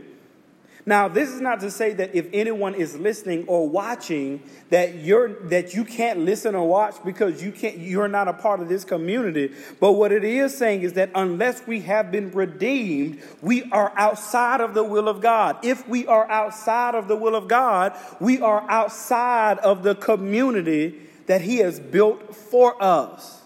Now, 0.87 1.09
this 1.09 1.27
is 1.31 1.41
not 1.41 1.59
to 1.59 1.69
say 1.69 1.91
that 1.95 2.15
if 2.15 2.29
anyone 2.31 2.73
is 2.73 2.95
listening 2.95 3.43
or 3.47 3.67
watching 3.67 4.41
that 4.69 4.95
you're 4.95 5.33
that 5.49 5.73
you 5.73 5.83
can't 5.83 6.19
listen 6.19 6.55
or 6.55 6.65
watch 6.65 6.95
because 7.03 7.43
you 7.43 7.51
can't 7.51 7.77
you're 7.77 8.07
not 8.07 8.29
a 8.29 8.33
part 8.33 8.61
of 8.61 8.69
this 8.69 8.85
community. 8.85 9.53
But 9.81 9.91
what 9.91 10.13
it 10.13 10.23
is 10.23 10.57
saying 10.57 10.83
is 10.83 10.93
that 10.93 11.11
unless 11.13 11.67
we 11.67 11.81
have 11.81 12.09
been 12.09 12.31
redeemed, 12.31 13.21
we 13.41 13.69
are 13.71 13.91
outside 13.97 14.61
of 14.61 14.73
the 14.73 14.83
will 14.85 15.09
of 15.09 15.19
God. 15.19 15.57
If 15.61 15.85
we 15.89 16.07
are 16.07 16.25
outside 16.31 16.95
of 16.95 17.09
the 17.09 17.17
will 17.17 17.35
of 17.35 17.49
God, 17.49 17.93
we 18.21 18.39
are 18.39 18.63
outside 18.69 19.59
of 19.59 19.83
the 19.83 19.93
community 19.93 21.01
that 21.25 21.41
he 21.41 21.57
has 21.57 21.81
built 21.81 22.33
for 22.33 22.81
us. 22.81 23.41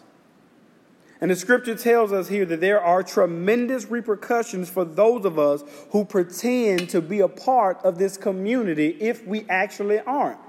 And 1.21 1.29
the 1.29 1.35
scripture 1.35 1.75
tells 1.75 2.11
us 2.11 2.27
here 2.27 2.45
that 2.45 2.61
there 2.61 2.81
are 2.81 3.03
tremendous 3.03 3.85
repercussions 3.85 4.71
for 4.71 4.83
those 4.83 5.23
of 5.23 5.37
us 5.37 5.63
who 5.91 6.03
pretend 6.03 6.89
to 6.89 6.99
be 6.99 7.19
a 7.19 7.27
part 7.27 7.77
of 7.83 7.99
this 7.99 8.17
community 8.17 8.97
if 8.99 9.25
we 9.27 9.45
actually 9.47 9.99
aren't. 9.99 10.39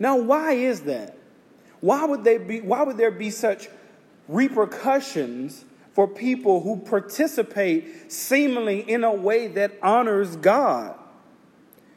Now, 0.00 0.16
why 0.18 0.54
is 0.54 0.80
that? 0.82 1.16
Why 1.80 2.04
would, 2.04 2.24
they 2.24 2.38
be, 2.38 2.60
why 2.60 2.82
would 2.82 2.96
there 2.96 3.12
be 3.12 3.30
such 3.30 3.68
repercussions 4.26 5.64
for 5.92 6.08
people 6.08 6.60
who 6.60 6.78
participate 6.78 8.10
seemingly 8.10 8.80
in 8.80 9.04
a 9.04 9.12
way 9.12 9.46
that 9.46 9.78
honors 9.80 10.34
God? 10.34 10.98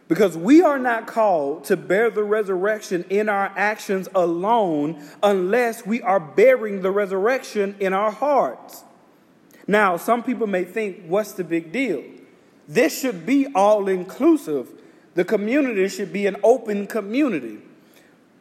Because 0.08 0.38
we 0.38 0.62
are 0.62 0.78
not 0.78 1.08
called 1.08 1.64
to 1.66 1.78
bear 1.78 2.12
the 2.12 2.24
resurrection 2.24 3.06
in 3.10 3.28
our 3.28 3.52
actions 3.56 4.08
alone 4.14 5.04
unless 5.24 5.86
we 5.86 6.02
are 6.04 6.20
bearing 6.20 6.82
the 6.82 6.92
resurrection 6.92 7.76
in 7.80 7.94
our 7.94 8.12
hearts. 8.12 8.84
Now, 9.68 9.98
some 9.98 10.22
people 10.22 10.46
may 10.46 10.64
think, 10.64 11.06
what's 11.08 11.32
the 11.32 11.44
big 11.44 11.72
deal? 11.72 12.04
This 12.68 13.00
should 13.00 13.26
be 13.26 13.48
all 13.56 13.88
inclusive. 13.88 14.70
The 15.16 15.26
community 15.26 15.88
should 15.88 16.14
be 16.14 16.28
an 16.28 16.38
open 16.44 16.86
community. 16.86 17.60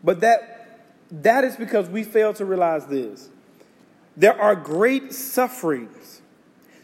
But 0.03 0.21
that, 0.21 0.81
that 1.11 1.45
is 1.45 1.57
because 1.57 1.89
we 1.89 2.05
fail 2.05 2.35
to 2.35 2.45
realize 2.45 2.87
this. 2.87 3.31
There 4.17 4.39
are 4.39 4.55
great 4.55 5.15
sufferings 5.15 6.21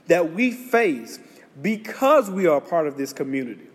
that 0.06 0.32
we 0.32 0.50
face 0.52 1.18
because 1.60 2.30
we 2.30 2.46
are 2.46 2.60
part 2.60 2.86
of 2.86 2.96
this 2.96 3.12
community. 3.12 3.69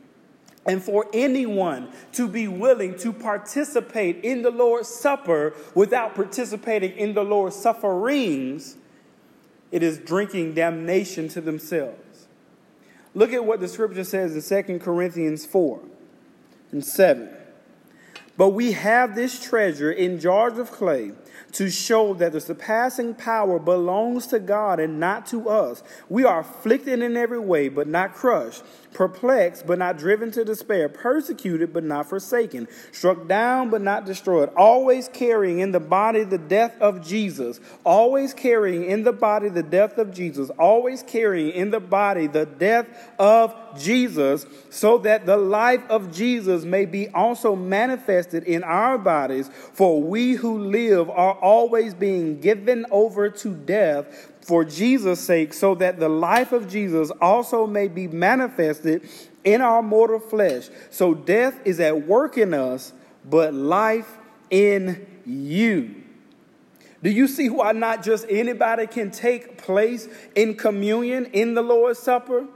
And 0.65 0.83
for 0.83 1.05
anyone 1.13 1.91
to 2.13 2.27
be 2.27 2.47
willing 2.47 2.97
to 2.99 3.13
participate 3.13 4.23
in 4.23 4.41
the 4.41 4.49
Lord's 4.49 4.87
Supper 4.87 5.53
without 5.75 6.15
participating 6.15 6.93
in 6.93 7.13
the 7.13 7.23
Lord's 7.23 7.55
sufferings, 7.55 8.77
it 9.71 9.83
is 9.83 9.99
drinking 9.99 10.55
damnation 10.55 11.27
to 11.29 11.41
themselves. 11.41 12.27
Look 13.13 13.31
at 13.31 13.45
what 13.45 13.59
the 13.59 13.67
scripture 13.67 14.03
says 14.03 14.51
in 14.51 14.65
2 14.65 14.79
Corinthians 14.79 15.45
4 15.45 15.81
and 16.71 16.83
7. 16.83 17.29
But 18.37 18.49
we 18.49 18.73
have 18.73 19.15
this 19.15 19.41
treasure 19.41 19.91
in 19.91 20.19
jars 20.19 20.57
of 20.57 20.71
clay 20.71 21.13
to 21.53 21.69
show 21.69 22.13
that 22.15 22.31
the 22.31 22.41
surpassing 22.41 23.13
power 23.15 23.59
belongs 23.59 24.27
to 24.27 24.39
God 24.39 24.79
and 24.79 24.99
not 24.99 25.25
to 25.27 25.49
us. 25.49 25.83
We 26.09 26.23
are 26.23 26.41
afflicted 26.41 27.01
in 27.01 27.17
every 27.17 27.39
way, 27.39 27.69
but 27.69 27.87
not 27.87 28.13
crushed 28.13 28.63
perplexed 28.95 29.67
but 29.67 29.77
not 29.77 29.97
driven 29.97 30.31
to 30.31 30.43
despair, 30.43 30.89
persecuted 30.89 31.71
but 31.71 31.83
not 31.83 32.09
forsaken, 32.09 32.67
struck 32.91 33.27
down 33.27 33.69
but 33.69 33.81
not 33.81 34.05
destroyed, 34.05 34.49
always 34.55 35.07
carrying 35.09 35.59
in 35.59 35.71
the 35.71 35.79
body 35.79 36.23
the 36.23 36.37
death 36.37 36.75
of 36.81 37.05
Jesus, 37.05 37.59
always 37.83 38.33
carrying 38.33 38.85
in 38.85 39.03
the 39.03 39.13
body 39.13 39.49
the 39.49 39.61
death 39.61 39.99
of 39.99 40.11
Jesus, 40.11 40.49
always 40.51 41.03
carrying 41.03 41.51
in 41.51 41.69
the 41.69 41.79
body 41.79 42.25
the 42.25 42.45
death 42.45 42.87
of 43.19 43.53
Jesus, 43.77 44.45
so 44.69 44.97
that 44.99 45.25
the 45.25 45.37
life 45.37 45.83
of 45.89 46.11
Jesus 46.11 46.63
may 46.63 46.85
be 46.85 47.09
also 47.09 47.55
manifested 47.55 48.43
in 48.45 48.63
our 48.63 48.97
bodies. 48.97 49.49
For 49.73 50.01
we 50.01 50.33
who 50.33 50.57
live 50.57 51.09
are 51.09 51.24
always 51.33 51.93
being 51.93 52.39
given 52.39 52.85
over 52.91 53.29
to 53.29 53.53
death 53.53 54.31
for 54.41 54.63
Jesus' 54.63 55.19
sake, 55.19 55.53
so 55.53 55.73
that 55.75 55.99
the 55.99 56.09
life 56.09 56.51
of 56.51 56.69
Jesus 56.69 57.11
also 57.19 57.65
may 57.65 57.87
be 57.87 58.07
manifested 58.07 59.09
in 59.43 59.61
our 59.61 59.81
mortal 59.81 60.19
flesh. 60.19 60.69
So 60.91 61.13
death 61.13 61.59
is 61.65 61.79
at 61.79 62.07
work 62.07 62.37
in 62.37 62.53
us, 62.53 62.93
but 63.27 63.53
life 63.53 64.17
in 64.49 65.05
you. 65.25 66.03
Do 67.01 67.09
you 67.09 67.27
see 67.27 67.49
why 67.49 67.71
not 67.71 68.03
just 68.03 68.25
anybody 68.29 68.87
can 68.87 69.11
take 69.11 69.57
place 69.57 70.07
in 70.35 70.55
communion 70.55 71.25
in 71.33 71.53
the 71.53 71.61
Lord's 71.61 71.99
Supper? 71.99 72.47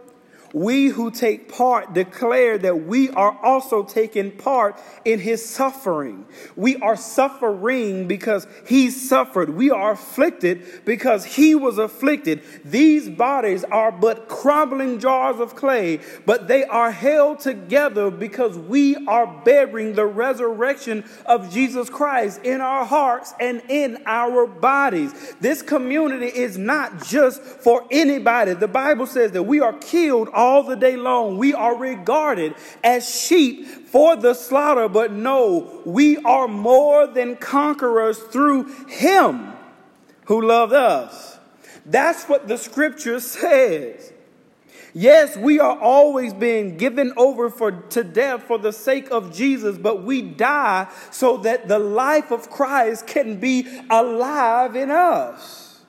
We 0.53 0.87
who 0.87 1.11
take 1.11 1.51
part 1.51 1.93
declare 1.93 2.57
that 2.57 2.85
we 2.85 3.09
are 3.11 3.37
also 3.43 3.83
taking 3.83 4.31
part 4.31 4.79
in 5.05 5.19
his 5.19 5.47
suffering. 5.47 6.25
We 6.55 6.77
are 6.77 6.95
suffering 6.95 8.07
because 8.07 8.47
he 8.65 8.89
suffered. 8.89 9.49
We 9.49 9.71
are 9.71 9.91
afflicted 9.91 10.85
because 10.85 11.25
he 11.25 11.55
was 11.55 11.77
afflicted. 11.77 12.41
These 12.65 13.09
bodies 13.09 13.63
are 13.65 13.91
but 13.91 14.27
crumbling 14.27 14.99
jars 14.99 15.39
of 15.39 15.55
clay, 15.55 15.99
but 16.25 16.47
they 16.47 16.63
are 16.65 16.91
held 16.91 17.39
together 17.39 18.09
because 18.11 18.57
we 18.57 18.95
are 19.07 19.27
bearing 19.43 19.93
the 19.93 20.05
resurrection 20.05 21.03
of 21.25 21.51
Jesus 21.51 21.89
Christ 21.89 22.41
in 22.43 22.61
our 22.61 22.85
hearts 22.85 23.33
and 23.39 23.61
in 23.69 24.01
our 24.05 24.47
bodies. 24.47 25.13
This 25.39 25.61
community 25.61 26.27
is 26.27 26.57
not 26.57 27.05
just 27.05 27.41
for 27.41 27.85
anybody. 27.91 28.53
The 28.53 28.67
Bible 28.67 29.05
says 29.05 29.31
that 29.33 29.43
we 29.43 29.59
are 29.59 29.73
killed 29.73 30.29
all 30.39 30.63
the 30.63 30.77
day 30.77 30.95
long. 30.95 31.37
We 31.37 31.53
are 31.53 31.75
regarded 31.75 32.55
as 32.81 33.13
sheep 33.13 33.65
for 33.65 34.15
the 34.15 34.33
slaughter, 34.33 34.87
but 34.87 35.11
no, 35.11 35.81
we 35.85 36.15
are 36.19 36.47
more 36.47 37.07
than 37.07 37.35
conquerors 37.35 38.17
through 38.17 38.87
Him 38.87 39.51
who 40.25 40.41
loved 40.41 40.71
us. 40.71 41.37
That's 41.85 42.23
what 42.25 42.47
the 42.47 42.57
scripture 42.57 43.19
says. 43.19 44.13
Yes, 44.93 45.35
we 45.35 45.59
are 45.59 45.77
always 45.77 46.33
being 46.33 46.77
given 46.77 47.11
over 47.17 47.49
for, 47.49 47.71
to 47.71 48.03
death 48.03 48.43
for 48.43 48.57
the 48.57 48.71
sake 48.71 49.11
of 49.11 49.35
Jesus, 49.35 49.77
but 49.77 50.03
we 50.03 50.21
die 50.21 50.87
so 51.11 51.35
that 51.37 51.67
the 51.67 51.79
life 51.79 52.31
of 52.31 52.49
Christ 52.49 53.07
can 53.07 53.41
be 53.41 53.67
alive 53.89 54.77
in 54.77 54.89
us. 54.89 55.81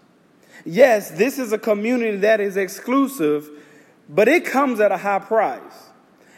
Yes, 0.64 1.10
this 1.12 1.38
is 1.38 1.52
a 1.52 1.58
community 1.58 2.18
that 2.18 2.40
is 2.40 2.56
exclusive 2.56 3.48
but 4.11 4.27
it 4.29 4.44
comes 4.44 4.81
at 4.81 4.92
a 4.92 4.96
high 4.96 5.20
price. 5.20 5.88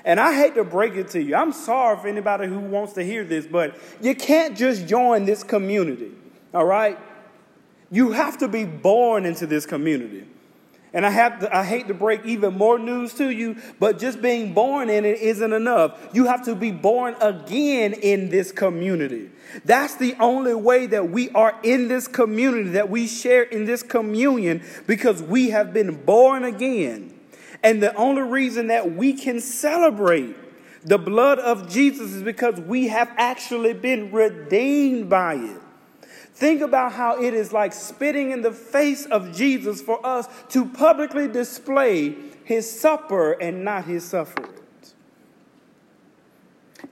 And 0.05 0.21
I 0.21 0.35
hate 0.35 0.55
to 0.57 0.65
break 0.65 0.95
it 0.95 1.09
to 1.11 1.23
you. 1.23 1.35
I'm 1.35 1.53
sorry 1.53 1.97
for 1.97 2.09
anybody 2.09 2.47
who 2.47 2.59
wants 2.59 2.93
to 2.95 3.05
hear 3.05 3.25
this, 3.25 3.47
but 3.47 3.77
you 4.01 4.15
can't 4.15 4.57
just 4.57 4.87
join 4.87 5.25
this 5.25 5.43
community, 5.43 6.11
all 6.53 6.65
right? 6.65 6.99
You 7.91 8.13
have 8.13 8.39
to 8.39 8.49
be 8.49 8.65
born 8.65 9.25
into 9.25 9.47
this 9.47 9.65
community. 9.65 10.27
And 10.95 11.07
I 11.07 11.11
have 11.11 11.41
to, 11.41 11.57
I 11.57 11.65
hate 11.65 11.89
to 11.89 11.95
break 11.95 12.27
even 12.27 12.59
more 12.59 12.79
news 12.79 13.15
to 13.15 13.31
you, 13.31 13.57
but 13.81 13.99
just 13.99 14.21
being 14.21 14.53
born 14.53 14.91
in 14.91 15.07
it 15.07 15.21
isn't 15.21 15.53
enough. 15.53 15.99
You 16.13 16.27
have 16.27 16.45
to 16.45 16.55
be 16.55 16.71
born 16.71 17.17
again 17.21 17.95
in 17.95 18.29
this 18.29 18.53
community. 18.53 19.31
That's 19.65 19.95
the 19.97 20.15
only 20.21 20.55
way 20.55 20.87
that 20.87 21.09
we 21.11 21.31
are 21.31 21.59
in 21.63 21.89
this 21.89 22.09
community, 22.09 22.71
that 22.71 22.91
we 22.91 23.07
share 23.07 23.43
in 23.43 23.65
this 23.65 23.83
communion, 23.83 24.63
because 24.87 25.23
we 25.23 25.51
have 25.51 25.73
been 25.73 26.05
born 26.05 26.45
again. 26.45 27.12
And 27.63 27.83
the 27.83 27.95
only 27.95 28.23
reason 28.23 28.69
that 28.69 28.93
we 28.93 29.13
can 29.13 29.41
celebrate 29.41 30.37
the 30.85 30.99
blood 30.99 31.39
of 31.39 31.71
Jesus 31.71 32.13
is 32.13 32.23
because 32.23 32.61
we 32.61 32.89
have 32.89 33.11
actually 33.17 33.73
been 33.73 34.11
redeemed 34.11 35.09
by 35.09 35.35
it. 35.35 35.61
Think 36.35 36.61
about 36.61 36.93
how 36.93 37.23
it 37.23 37.35
is 37.35 37.53
like 37.53 37.73
spitting 37.73 38.33
in 38.33 38.43
the 38.43 38.53
face 38.53 39.07
of 39.07 39.37
Jesus 39.37 39.81
for 39.81 40.05
us 40.05 40.29
to 40.49 40.65
publicly 40.65 41.29
display 41.29 42.17
his 42.45 42.81
supper 42.81 43.33
and 43.33 43.65
not 43.65 43.85
his 43.85 44.05
sufferings. 44.05 44.95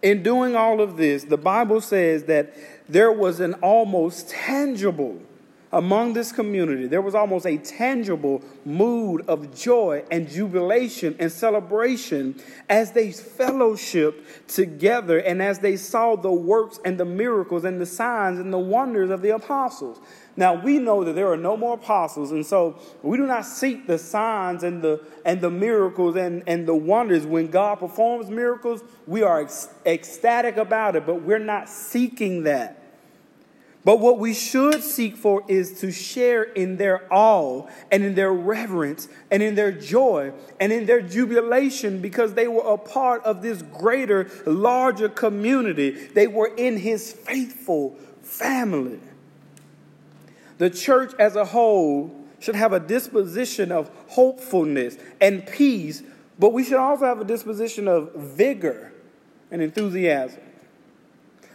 In 0.02 0.22
doing 0.22 0.54
all 0.54 0.80
of 0.80 0.96
this, 0.96 1.24
the 1.24 1.36
Bible 1.36 1.80
says 1.80 2.24
that 2.24 2.54
there 2.88 3.10
was 3.10 3.40
an 3.40 3.54
almost 3.54 4.28
tangible 4.28 5.20
among 5.72 6.14
this 6.14 6.32
community, 6.32 6.88
there 6.88 7.00
was 7.00 7.14
almost 7.14 7.46
a 7.46 7.56
tangible 7.56 8.42
mood 8.64 9.24
of 9.28 9.54
joy 9.54 10.04
and 10.10 10.28
jubilation 10.28 11.14
and 11.20 11.30
celebration 11.30 12.34
as 12.68 12.90
they 12.90 13.08
fellowshiped 13.08 14.20
together 14.48 15.18
and 15.18 15.40
as 15.40 15.60
they 15.60 15.76
saw 15.76 16.16
the 16.16 16.32
works 16.32 16.80
and 16.84 16.98
the 16.98 17.04
miracles 17.04 17.64
and 17.64 17.80
the 17.80 17.86
signs 17.86 18.40
and 18.40 18.52
the 18.52 18.58
wonders 18.58 19.10
of 19.10 19.22
the 19.22 19.30
apostles. 19.30 20.00
Now 20.36 20.54
we 20.54 20.78
know 20.78 21.04
that 21.04 21.12
there 21.12 21.30
are 21.30 21.36
no 21.36 21.56
more 21.56 21.74
apostles, 21.74 22.32
and 22.32 22.44
so 22.44 22.78
we 23.02 23.16
do 23.16 23.26
not 23.26 23.44
seek 23.44 23.86
the 23.86 23.98
signs 23.98 24.62
and 24.62 24.82
the 24.82 25.04
and 25.24 25.40
the 25.40 25.50
miracles 25.50 26.16
and, 26.16 26.42
and 26.46 26.66
the 26.66 26.74
wonders. 26.74 27.26
When 27.26 27.48
God 27.48 27.78
performs 27.78 28.30
miracles, 28.30 28.82
we 29.06 29.22
are 29.22 29.46
ecstatic 29.84 30.56
about 30.56 30.96
it, 30.96 31.04
but 31.04 31.22
we're 31.22 31.38
not 31.38 31.68
seeking 31.68 32.44
that. 32.44 32.79
But 33.82 33.98
what 33.98 34.18
we 34.18 34.34
should 34.34 34.82
seek 34.82 35.16
for 35.16 35.42
is 35.48 35.80
to 35.80 35.90
share 35.90 36.42
in 36.42 36.76
their 36.76 37.10
awe 37.10 37.66
and 37.90 38.04
in 38.04 38.14
their 38.14 38.32
reverence 38.32 39.08
and 39.30 39.42
in 39.42 39.54
their 39.54 39.72
joy 39.72 40.32
and 40.58 40.70
in 40.70 40.84
their 40.84 41.00
jubilation 41.00 42.02
because 42.02 42.34
they 42.34 42.46
were 42.46 42.74
a 42.74 42.76
part 42.76 43.24
of 43.24 43.40
this 43.40 43.62
greater, 43.62 44.30
larger 44.44 45.08
community. 45.08 45.92
They 45.92 46.26
were 46.26 46.52
in 46.54 46.76
his 46.76 47.12
faithful 47.12 47.96
family. 48.22 49.00
The 50.58 50.68
church 50.68 51.14
as 51.18 51.34
a 51.36 51.46
whole 51.46 52.14
should 52.38 52.56
have 52.56 52.74
a 52.74 52.80
disposition 52.80 53.72
of 53.72 53.90
hopefulness 54.08 54.98
and 55.22 55.46
peace, 55.46 56.02
but 56.38 56.52
we 56.52 56.64
should 56.64 56.78
also 56.78 57.06
have 57.06 57.20
a 57.20 57.24
disposition 57.24 57.88
of 57.88 58.14
vigor 58.14 58.92
and 59.50 59.62
enthusiasm. 59.62 60.42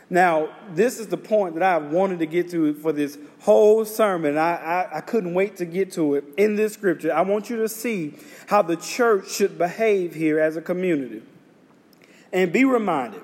Now, 0.09 0.49
this 0.73 0.99
is 0.99 1.07
the 1.07 1.17
point 1.17 1.55
that 1.55 1.63
I 1.63 1.77
wanted 1.77 2.19
to 2.19 2.27
get 2.27 2.49
to 2.51 2.73
for 2.75 2.91
this 2.91 3.17
whole 3.39 3.85
sermon. 3.85 4.37
I, 4.37 4.55
I, 4.55 4.97
I, 4.97 5.01
couldn't 5.01 5.33
wait 5.33 5.57
to 5.57 5.65
get 5.65 5.91
to 5.93 6.15
it 6.15 6.25
in 6.37 6.55
this 6.55 6.73
scripture. 6.73 7.11
I 7.11 7.21
want 7.21 7.49
you 7.49 7.57
to 7.57 7.69
see 7.69 8.13
how 8.47 8.61
the 8.61 8.75
church 8.75 9.31
should 9.31 9.57
behave 9.57 10.13
here 10.13 10.39
as 10.39 10.57
a 10.57 10.61
community. 10.61 11.23
And 12.31 12.53
be 12.53 12.65
reminded 12.65 13.21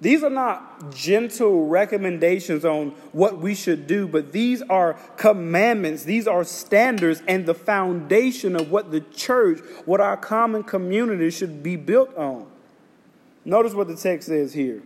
these 0.00 0.22
are 0.22 0.30
not 0.30 0.92
gentle 0.94 1.66
recommendations 1.66 2.64
on 2.64 2.90
what 3.12 3.38
we 3.38 3.54
should 3.54 3.86
do, 3.86 4.06
but 4.06 4.32
these 4.32 4.60
are 4.62 4.94
commandments, 5.16 6.02
these 6.02 6.26
are 6.26 6.44
standards, 6.44 7.22
and 7.28 7.46
the 7.46 7.54
foundation 7.54 8.56
of 8.56 8.70
what 8.70 8.90
the 8.90 9.00
church, 9.00 9.60
what 9.86 10.00
our 10.00 10.16
common 10.16 10.62
community 10.62 11.30
should 11.30 11.62
be 11.62 11.76
built 11.76 12.14
on. 12.16 12.46
Notice 13.44 13.72
what 13.72 13.88
the 13.88 13.96
text 13.96 14.28
says 14.28 14.52
here. 14.52 14.82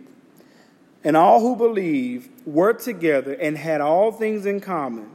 And 1.03 1.15
all 1.15 1.39
who 1.39 1.55
believed 1.55 2.29
were 2.45 2.73
together 2.73 3.33
and 3.33 3.57
had 3.57 3.81
all 3.81 4.11
things 4.11 4.45
in 4.45 4.59
common. 4.59 5.11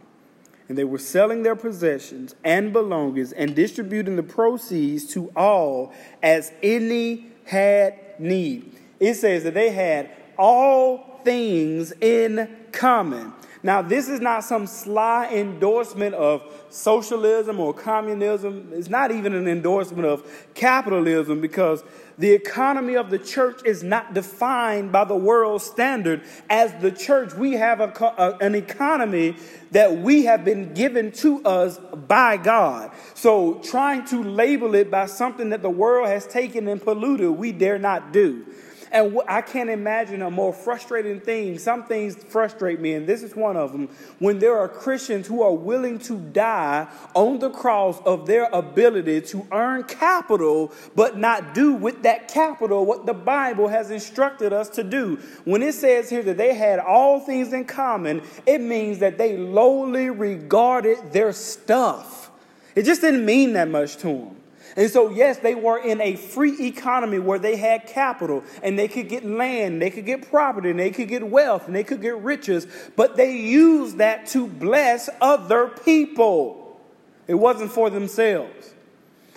And 0.68 0.79
they 0.79 0.85
were 0.85 0.99
selling 0.99 1.42
their 1.42 1.57
possessions 1.57 2.35
and 2.42 2.73
belongings 2.73 3.33
and 3.33 3.55
distributing 3.55 4.16
the 4.16 4.23
proceeds 4.23 5.05
to 5.12 5.31
all 5.37 5.92
as 6.23 6.53
any 6.62 7.27
had 7.44 7.99
need. 8.18 8.75
It 8.99 9.14
says 9.14 9.44
that 9.44 9.53
they 9.53 9.70
had 9.70 10.11
all 10.38 11.20
things 11.25 11.92
in 12.01 12.57
common. 12.73 13.33
Now, 13.62 13.81
this 13.81 14.09
is 14.09 14.20
not 14.20 14.44
some 14.44 14.66
sly 14.66 15.31
endorsement 15.33 16.14
of 16.14 16.42
socialism 16.68 17.59
or 17.59 17.73
communism. 17.73 18.70
It's 18.75 18.90
not 18.90 19.11
even 19.11 19.35
an 19.35 19.49
endorsement 19.49 20.07
of 20.07 20.23
capitalism 20.55 21.40
because 21.40 21.83
the 22.18 22.33
economy 22.33 22.96
of 22.96 23.11
the 23.11 23.18
church 23.18 23.61
is 23.64 23.83
not 23.83 24.14
defined 24.14 24.92
by 24.92 25.05
the 25.05 25.16
world 25.16 25.62
standard. 25.62 26.22
As 26.48 26.72
the 26.81 26.90
church, 26.90 27.35
we 27.35 27.53
have 27.55 27.81
a, 27.81 27.92
a, 28.18 28.37
an 28.40 28.55
economy 28.55 29.37
that 29.72 29.98
we 29.98 30.24
have 30.24 30.44
been 30.44 30.74
given 30.74 31.11
to 31.12 31.42
us 31.44 31.79
by 32.07 32.37
God. 32.37 32.92
So, 33.14 33.55
trying 33.55 34.05
to 34.07 34.22
label 34.22 34.74
it 34.74 34.90
by 34.90 35.07
something 35.07 35.50
that 35.50 35.62
the 35.62 35.70
world 35.70 36.09
has 36.09 36.27
taken 36.27 36.68
and 36.68 36.81
polluted, 36.81 37.31
we 37.31 37.53
dare 37.53 37.79
not 37.79 38.12
do. 38.12 38.46
And 38.92 39.20
I 39.29 39.40
can't 39.40 39.70
imagine 39.70 40.23
a 40.23 40.31
more 40.31 40.53
frustrating 40.53 41.20
thing. 41.20 41.59
Some 41.59 41.85
things 41.85 42.16
frustrate 42.29 42.81
me, 42.81 42.94
and 42.94 43.07
this 43.07 43.23
is 43.23 43.35
one 43.35 43.57
of 43.57 43.73
them. 43.73 43.88
When 44.18 44.38
there 44.38 44.59
are 44.59 44.68
Christians 44.68 45.27
who 45.27 45.42
are 45.42 45.53
willing 45.53 45.99
to 46.01 46.18
die 46.18 46.87
on 47.14 47.38
the 47.38 47.51
cross 47.51 48.01
of 48.05 48.27
their 48.27 48.49
ability 48.53 49.23
to 49.23 49.47
earn 49.53 49.85
capital, 49.85 50.73
but 50.94 51.18
not 51.18 51.55
do 51.55 51.75
with 51.75 52.03
that 52.03 52.29
capital 52.29 52.87
what 52.87 53.07
the 53.07 53.14
Bible 53.14 53.68
has 53.68 53.90
instructed 53.90 54.53
us 54.53 54.68
to 54.70 54.85
do. 54.85 55.16
When 55.44 55.62
it 55.62 55.75
says 55.75 56.11
here 56.11 56.23
that 56.23 56.37
they 56.37 56.55
had 56.55 56.79
all 56.79 57.20
things 57.20 57.53
in 57.53 57.64
common, 57.64 58.23
it 58.47 58.61
means 58.61 58.99
that 59.01 59.18
they 59.18 59.37
lowly 59.37 60.11
regarded 60.11 61.12
their 61.12 61.33
stuff. 61.33 62.31
It 62.75 62.85
just 62.85 63.01
didn't 63.01 63.25
mean 63.25 63.53
that 63.55 63.68
much 63.68 63.97
to 63.99 64.07
them. 64.07 64.37
And 64.77 64.91
so, 64.91 65.11
yes, 65.11 65.39
they 65.39 65.55
were 65.55 65.79
in 65.79 66.01
a 66.01 66.17
free 66.17 66.67
economy 66.67 67.19
where 67.21 67.39
they 67.39 67.57
had 67.57 67.87
capital 67.87 68.43
and 68.63 68.79
they 68.79 68.89
could 68.89 69.09
get 69.09 69.25
land, 69.25 69.81
they 69.81 69.91
could 69.91 70.07
get 70.07 70.29
property, 70.29 70.71
and 70.71 70.81
they 70.81 70.91
could 70.91 71.09
get 71.09 71.27
wealth, 71.27 71.67
and 71.67 71.77
they 71.77 71.85
could 71.85 72.03
get 72.03 72.17
riches, 72.19 72.67
but 72.97 73.17
they 73.17 73.37
used 73.37 73.99
that 73.99 74.27
to 74.29 74.49
bless 74.49 75.09
other 75.21 75.69
people. 75.69 76.81
It 77.29 77.35
wasn't 77.35 77.71
for 77.71 77.89
themselves. 77.89 78.74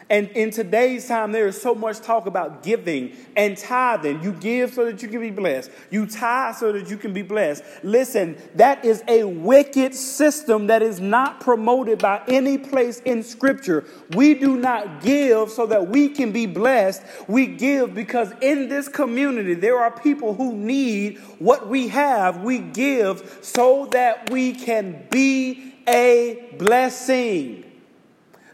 And 0.09 0.29
in 0.29 0.51
today's 0.51 1.07
time, 1.07 1.33
there 1.33 1.47
is 1.47 1.61
so 1.61 1.75
much 1.75 1.99
talk 1.99 2.27
about 2.27 2.63
giving 2.63 3.15
and 3.35 3.57
tithing. 3.57 4.23
You 4.23 4.31
give 4.31 4.73
so 4.73 4.85
that 4.85 5.01
you 5.01 5.09
can 5.09 5.19
be 5.19 5.31
blessed. 5.31 5.69
You 5.89 6.05
tithe 6.05 6.55
so 6.55 6.71
that 6.71 6.89
you 6.89 6.95
can 6.95 7.13
be 7.13 7.23
blessed. 7.23 7.63
Listen, 7.83 8.37
that 8.55 8.85
is 8.85 9.03
a 9.07 9.25
wicked 9.25 9.93
system 9.93 10.67
that 10.67 10.81
is 10.81 11.01
not 11.01 11.41
promoted 11.41 11.99
by 11.99 12.21
any 12.27 12.57
place 12.57 13.01
in 13.01 13.21
Scripture. 13.21 13.83
We 14.15 14.33
do 14.33 14.55
not 14.55 15.01
give 15.01 15.51
so 15.51 15.65
that 15.65 15.89
we 15.89 16.09
can 16.09 16.31
be 16.31 16.45
blessed. 16.45 17.03
We 17.27 17.47
give 17.47 17.93
because 17.93 18.31
in 18.41 18.69
this 18.69 18.87
community, 18.87 19.55
there 19.55 19.77
are 19.77 19.91
people 19.91 20.33
who 20.33 20.55
need 20.55 21.17
what 21.39 21.67
we 21.67 21.89
have. 21.89 22.43
We 22.43 22.59
give 22.59 23.39
so 23.41 23.87
that 23.87 24.29
we 24.29 24.53
can 24.53 25.05
be 25.09 25.75
a 25.87 26.53
blessing. 26.57 27.66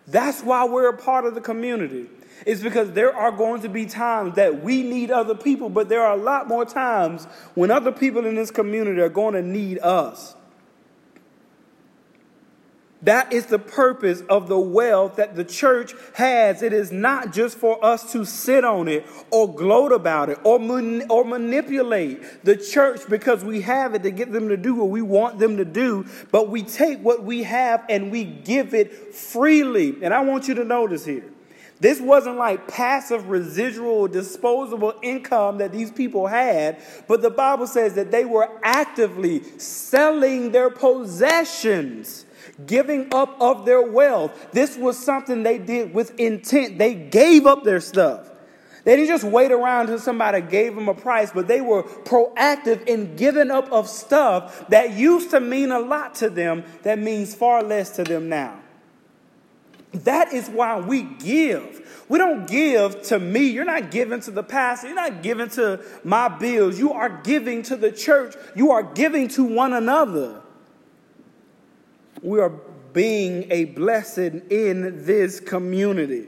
That's 0.08 0.42
why 0.42 0.66
we're 0.66 0.90
a 0.90 0.98
part 0.98 1.26
of 1.26 1.36
the 1.36 1.42
community. 1.42 2.08
It's 2.46 2.62
because 2.62 2.92
there 2.92 3.16
are 3.16 3.32
going 3.32 3.62
to 3.62 3.70
be 3.70 3.86
times 3.86 4.36
that 4.36 4.64
we 4.64 4.84
need 4.84 5.12
other 5.12 5.36
people, 5.36 5.70
but 5.70 5.88
there 5.88 6.02
are 6.02 6.14
a 6.14 6.22
lot 6.22 6.48
more 6.48 6.66
times 6.66 7.26
when 7.56 7.72
other 7.72 7.92
people 7.92 8.26
in 8.26 8.36
this 8.36 8.52
community 8.52 9.00
are 9.00 9.10
going 9.10 9.34
to 9.34 9.42
need 9.42 9.80
us. 9.80 10.36
That 13.04 13.34
is 13.34 13.48
the 13.48 13.60
purpose 13.60 14.22
of 14.30 14.48
the 14.48 14.60
wealth 14.60 15.18
that 15.18 15.36
the 15.36 15.44
church 15.44 15.94
has. 16.14 16.62
It 16.62 16.72
is 16.72 16.92
not 16.92 17.34
just 17.34 17.58
for 17.58 17.84
us 17.84 18.14
to 18.14 18.24
sit 18.24 18.64
on 18.64 18.88
it 18.88 19.06
or 19.30 19.54
gloat 19.54 19.92
about 19.92 20.30
it 20.30 20.40
or, 20.46 20.58
man- 20.58 21.08
or 21.10 21.26
manipulate 21.26 22.46
the 22.46 22.56
church 22.56 23.02
because 23.10 23.44
we 23.44 23.62
have 23.62 23.94
it 23.94 24.04
to 24.04 24.12
get 24.12 24.32
them 24.32 24.48
to 24.48 24.56
do 24.56 24.74
what 24.74 24.88
we 24.88 25.02
want 25.02 25.38
them 25.38 25.58
to 25.58 25.66
do, 25.66 26.06
but 26.32 26.50
we 26.50 26.64
take 26.64 27.00
what 27.00 27.24
we 27.24 27.44
have 27.44 27.84
and 27.90 28.10
we 28.10 28.24
give 28.24 28.74
it 28.74 29.14
freely. 29.14 29.98
And 30.02 30.14
I 30.14 30.22
want 30.22 30.48
you 30.48 30.54
to 30.56 30.64
notice 30.64 31.04
here 31.04 31.26
this 31.82 32.00
wasn't 32.00 32.38
like 32.38 32.70
passive 32.70 33.28
residual 33.28 34.08
disposable 34.08 34.94
income 35.02 35.58
that 35.58 35.74
these 35.74 35.92
people 35.92 36.28
had, 36.28 36.82
but 37.10 37.22
the 37.22 37.30
Bible 37.30 37.68
says 37.68 37.96
that 37.96 38.12
they 38.12 38.24
were 38.24 38.50
actively 38.64 39.44
selling 39.60 40.54
their 40.54 40.70
possessions 40.70 42.26
giving 42.66 43.14
up 43.14 43.36
of 43.42 43.66
their 43.66 43.82
wealth. 43.82 44.52
This 44.52 44.78
was 44.78 44.98
something 44.98 45.44
they 45.44 45.58
did 45.58 45.94
with 45.94 46.20
intent. 46.20 46.78
They 46.78 46.94
gave 46.94 47.46
up 47.46 47.64
their 47.64 47.80
stuff. 47.80 48.30
They 48.84 48.98
didn't 48.98 49.08
just 49.08 49.24
wait 49.24 49.52
around 49.52 49.84
until 49.84 50.00
somebody 50.00 50.42
gave 50.42 50.76
them 50.76 50.90
a 50.90 50.94
price, 50.94 51.32
but 51.34 51.48
they 51.48 51.62
were 51.62 51.84
proactive 51.84 52.86
in 52.86 53.16
giving 53.16 53.50
up 53.50 53.72
of 53.72 53.88
stuff 53.88 54.68
that 54.70 54.92
used 54.92 55.32
to 55.32 55.40
mean 55.40 55.72
a 55.72 55.80
lot 55.80 56.16
to 56.16 56.30
them 56.30 56.66
that 56.84 57.00
means 57.00 57.34
far 57.34 57.64
less 57.64 57.92
to 57.92 58.04
them 58.04 58.28
now. 58.28 58.60
That 59.94 60.34
is 60.34 60.50
why 60.50 60.80
we 60.80 61.04
give. 61.04 62.06
We 62.10 62.18
don't 62.18 62.48
give 62.48 63.02
to 63.04 63.20
me. 63.20 63.48
You're 63.48 63.64
not 63.64 63.92
giving 63.92 64.20
to 64.22 64.32
the 64.32 64.44
pastor. 64.44 64.88
You're 64.88 64.96
not 64.96 65.24
giving 65.24 65.50
to 65.50 65.82
my 66.04 66.28
bills. 66.28 66.78
You 66.78 66.92
are 66.94 67.22
giving 67.24 67.62
to 67.64 67.78
the 67.78 67.92
church. 67.92 68.36
You 68.56 68.72
are 68.72 68.84
giving 68.84 69.28
to 69.30 69.44
one 69.44 69.72
another 69.72 70.43
we 72.24 72.40
are 72.40 72.54
being 72.94 73.52
a 73.52 73.66
blessing 73.66 74.42
in 74.50 75.06
this 75.06 75.40
community. 75.40 76.28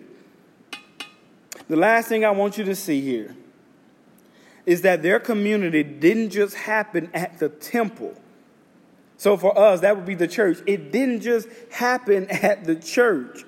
The 1.68 1.76
last 1.76 2.10
thing 2.10 2.26
I 2.26 2.32
want 2.32 2.58
you 2.58 2.66
to 2.66 2.76
see 2.76 3.02
here 3.02 3.36
is 4.66 4.82
that 4.82 5.02
their 5.02 5.20
community 5.20 5.84
didn't 5.84 6.32
just 6.32 6.56
happen 6.56 7.10
at 7.14 7.40
the 7.40 7.50
temple. 7.50 8.14
So 9.18 9.38
for 9.38 9.58
us, 9.58 9.82
that 9.82 9.96
would 9.96 10.06
be 10.06 10.16
the 10.16 10.28
church. 10.28 10.58
It 10.68 10.92
didn't 10.92 11.22
just 11.22 11.48
happen 11.72 12.28
at 12.30 12.66
the 12.66 12.76
church, 12.76 13.46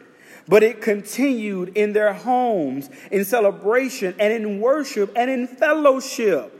but 0.47 0.63
it 0.63 0.81
continued 0.81 1.75
in 1.75 1.93
their 1.93 2.13
homes, 2.13 2.89
in 3.11 3.25
celebration, 3.25 4.15
and 4.19 4.31
in 4.31 4.61
worship, 4.61 5.11
and 5.15 5.29
in 5.29 5.47
fellowship. 5.47 6.56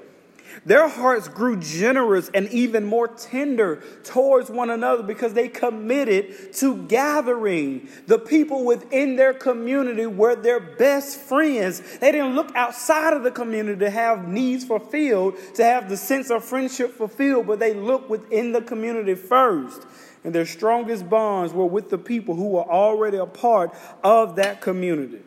Their 0.66 0.88
hearts 0.88 1.28
grew 1.28 1.58
generous 1.58 2.30
and 2.34 2.50
even 2.50 2.86
more 2.86 3.08
tender 3.08 3.82
towards 4.04 4.50
one 4.50 4.70
another 4.70 5.04
because 5.04 5.34
they 5.34 5.48
committed 5.48 6.54
to 6.54 6.84
gathering. 6.88 7.90
The 8.08 8.20
people 8.20 8.66
within 8.66 9.16
their 9.16 9.34
community 9.34 10.06
were 10.06 10.36
their 10.36 10.60
best 10.60 11.20
friends. 11.20 11.82
They 12.00 12.12
didn't 12.12 12.36
look 12.36 12.56
outside 12.56 13.14
of 13.14 13.24
the 13.24 13.32
community 13.32 13.80
to 13.80 13.90
have 13.90 14.28
needs 14.28 14.66
fulfilled, 14.66 15.36
to 15.56 15.64
have 15.64 15.90
the 15.90 15.98
sense 15.98 16.30
of 16.30 16.44
friendship 16.44 16.94
fulfilled, 16.94 17.48
but 17.48 17.60
they 17.60 17.74
looked 17.74 18.10
within 18.10 18.52
the 18.52 18.62
community 18.62 19.16
first. 19.16 19.86
And 20.24 20.34
their 20.34 20.46
strongest 20.46 21.10
bonds 21.10 21.54
were 21.54 21.66
with 21.66 21.90
the 21.90 21.98
people 21.98 22.36
who 22.36 22.50
were 22.50 22.70
already 22.70 23.18
a 23.18 23.26
part 23.26 23.74
of 24.04 24.36
that 24.38 24.62
community. 24.62 25.22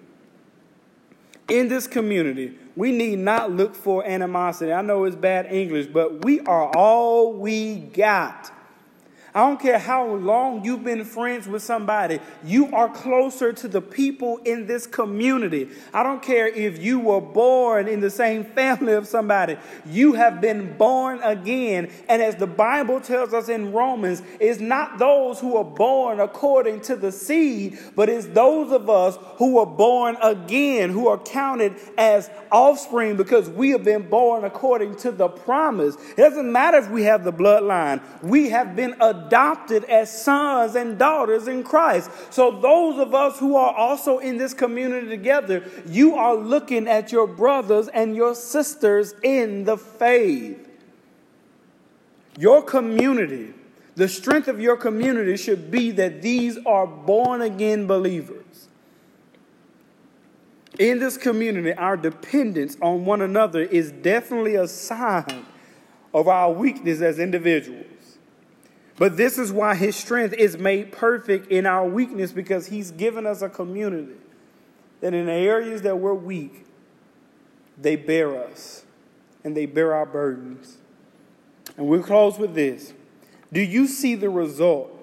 In 1.49 1.69
this 1.69 1.87
community, 1.87 2.57
we 2.81 2.93
need 2.93 3.19
not 3.19 3.53
look 3.53 3.75
for 3.75 4.07
animosity. 4.07 4.73
I 4.73 4.81
know 4.81 5.05
it's 5.05 5.15
bad 5.15 5.53
English, 5.53 5.89
but 5.89 6.25
we 6.25 6.41
are 6.41 6.75
all 6.75 7.35
we 7.35 7.77
got. 7.77 8.51
I 9.33 9.47
don't 9.47 9.61
care 9.61 9.79
how 9.79 10.07
long 10.07 10.65
you've 10.65 10.83
been 10.83 11.05
friends 11.05 11.47
with 11.47 11.63
somebody, 11.63 12.19
you 12.45 12.75
are 12.75 12.89
closer 12.89 13.53
to 13.53 13.69
the 13.69 13.81
people 13.81 14.39
in 14.39 14.67
this 14.67 14.89
community. 14.89 15.69
I 15.95 16.03
don't 16.03 16.21
care 16.21 16.49
if 16.49 16.83
you 16.83 16.99
were 16.99 17.21
born 17.21 17.87
in 17.87 18.01
the 18.01 18.11
same 18.11 18.45
family 18.45 18.95
of 18.95 19.07
somebody, 19.07 19.57
you 19.87 20.15
have 20.15 20.41
been 20.41 20.77
born 20.77 21.21
again. 21.23 21.91
And 22.09 22.21
as 22.21 22.37
the 22.37 22.49
Bible 22.49 23.01
tells 23.01 23.33
us 23.33 23.49
in 23.49 23.73
Romans, 23.73 24.23
it's 24.41 24.61
not 24.61 24.99
those 24.99 25.39
who 25.39 25.57
are 25.57 25.65
born 25.65 26.19
according 26.19 26.81
to 26.83 26.97
the 26.97 27.13
seed, 27.13 27.79
but 27.95 28.09
it's 28.09 28.27
those 28.27 28.73
of 28.73 28.91
us 28.91 29.17
who 29.37 29.59
are 29.59 29.67
born 29.67 30.17
again, 30.23 30.91
who 30.91 31.07
are 31.07 31.19
counted 31.19 31.77
as 31.97 32.29
offspring 32.51 33.17
because 33.17 33.49
we 33.49 33.71
have 33.71 33.85
been 33.85 34.09
born 34.09 34.45
according 34.45 34.97
to 34.97 35.13
the 35.13 35.29
promise. 35.29 35.95
It 35.95 36.17
doesn't 36.17 36.51
matter 36.51 36.79
if 36.79 36.91
we 36.91 37.05
have 37.05 37.23
the 37.23 37.33
bloodline, 37.33 38.03
we 38.23 38.51
have 38.51 38.75
been 38.75 38.95
adopted 38.95 39.20
adopted 39.27 39.85
as 39.85 40.11
sons 40.11 40.75
and 40.75 40.99
daughters 40.99 41.49
in 41.49 41.63
Christ. 41.63 42.11
So, 42.31 42.51
those 42.51 42.99
of 42.99 43.15
us 43.15 43.39
who 43.39 43.57
are 43.57 43.75
also 43.75 44.19
in 44.19 44.39
this 44.39 44.55
community 44.55 45.09
together, 45.09 45.65
you 45.87 46.15
are 46.17 46.35
looking 46.35 46.89
at 46.89 47.13
your 47.13 47.27
brothers 47.27 47.89
and 47.89 48.17
your 48.17 48.35
sisters 48.35 49.15
in 49.23 49.65
the 49.65 49.77
faith. 49.77 50.69
Your 52.39 52.63
community, 52.63 53.53
the 53.97 54.09
strength 54.09 54.49
of 54.49 54.61
your 54.61 54.77
community 54.77 55.37
should 55.37 55.71
be 55.71 55.91
that 55.93 56.23
these 56.23 56.59
are 56.65 56.87
born 56.87 57.43
again 57.43 57.87
believers. 57.87 58.69
In 60.79 60.99
this 60.99 61.19
community, 61.19 61.75
our 61.75 61.97
dependence 61.97 62.77
on 62.81 63.05
one 63.05 63.21
another 63.21 63.61
is 63.61 63.93
definitely 63.93 64.55
a 64.55 64.67
sign 64.67 65.45
of 66.15 66.29
our 66.29 66.51
weakness 66.51 67.03
as 67.03 67.19
individuals. 67.19 67.85
But 69.01 69.17
this 69.17 69.39
is 69.39 69.51
why 69.51 69.77
his 69.77 69.97
strength 69.97 70.35
is 70.35 70.59
made 70.59 70.93
perfect 70.93 71.51
in 71.51 71.65
our 71.65 71.87
weakness 71.87 72.33
because 72.33 72.67
he's 72.67 72.91
given 72.91 73.25
us 73.25 73.41
a 73.41 73.49
community 73.49 74.19
that 75.01 75.15
in 75.15 75.25
the 75.25 75.33
areas 75.33 75.81
that 75.83 75.99
we're 75.99 76.13
weak, 76.13 76.67
they 77.79 77.97
bear 77.97 78.45
us 78.45 78.85
and 79.43 79.57
they 79.57 79.65
bear 79.65 79.95
our 79.95 80.05
burdens. 80.05 80.77
And 81.79 81.87
we'll 81.87 82.03
close 82.03 82.39
with 82.39 82.55
this. 82.55 82.93
Do 83.51 83.63
you 83.63 83.87
see 83.87 84.17
the 84.17 84.29
result 84.29 84.95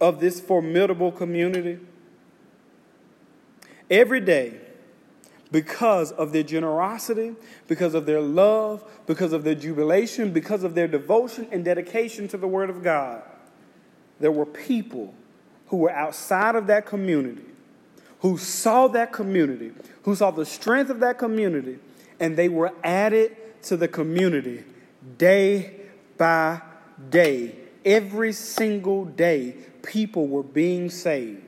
of 0.00 0.20
this 0.20 0.38
formidable 0.40 1.10
community? 1.10 1.80
Every 3.90 4.20
day, 4.20 4.60
because 5.54 6.10
of 6.10 6.32
their 6.32 6.42
generosity, 6.42 7.32
because 7.68 7.94
of 7.94 8.06
their 8.06 8.20
love, 8.20 8.82
because 9.06 9.32
of 9.32 9.44
their 9.44 9.54
jubilation, 9.54 10.32
because 10.32 10.64
of 10.64 10.74
their 10.74 10.88
devotion 10.88 11.46
and 11.52 11.64
dedication 11.64 12.26
to 12.26 12.36
the 12.36 12.48
Word 12.48 12.70
of 12.70 12.82
God. 12.82 13.22
There 14.18 14.32
were 14.32 14.46
people 14.46 15.14
who 15.68 15.76
were 15.76 15.92
outside 15.92 16.56
of 16.56 16.66
that 16.66 16.86
community, 16.86 17.44
who 18.18 18.36
saw 18.36 18.88
that 18.88 19.12
community, 19.12 19.70
who 20.02 20.16
saw 20.16 20.32
the 20.32 20.44
strength 20.44 20.90
of 20.90 20.98
that 20.98 21.18
community, 21.18 21.78
and 22.18 22.36
they 22.36 22.48
were 22.48 22.72
added 22.82 23.36
to 23.62 23.76
the 23.76 23.86
community 23.86 24.64
day 25.18 25.82
by 26.18 26.62
day. 27.10 27.54
Every 27.84 28.32
single 28.32 29.04
day, 29.04 29.54
people 29.84 30.26
were 30.26 30.42
being 30.42 30.90
saved. 30.90 31.43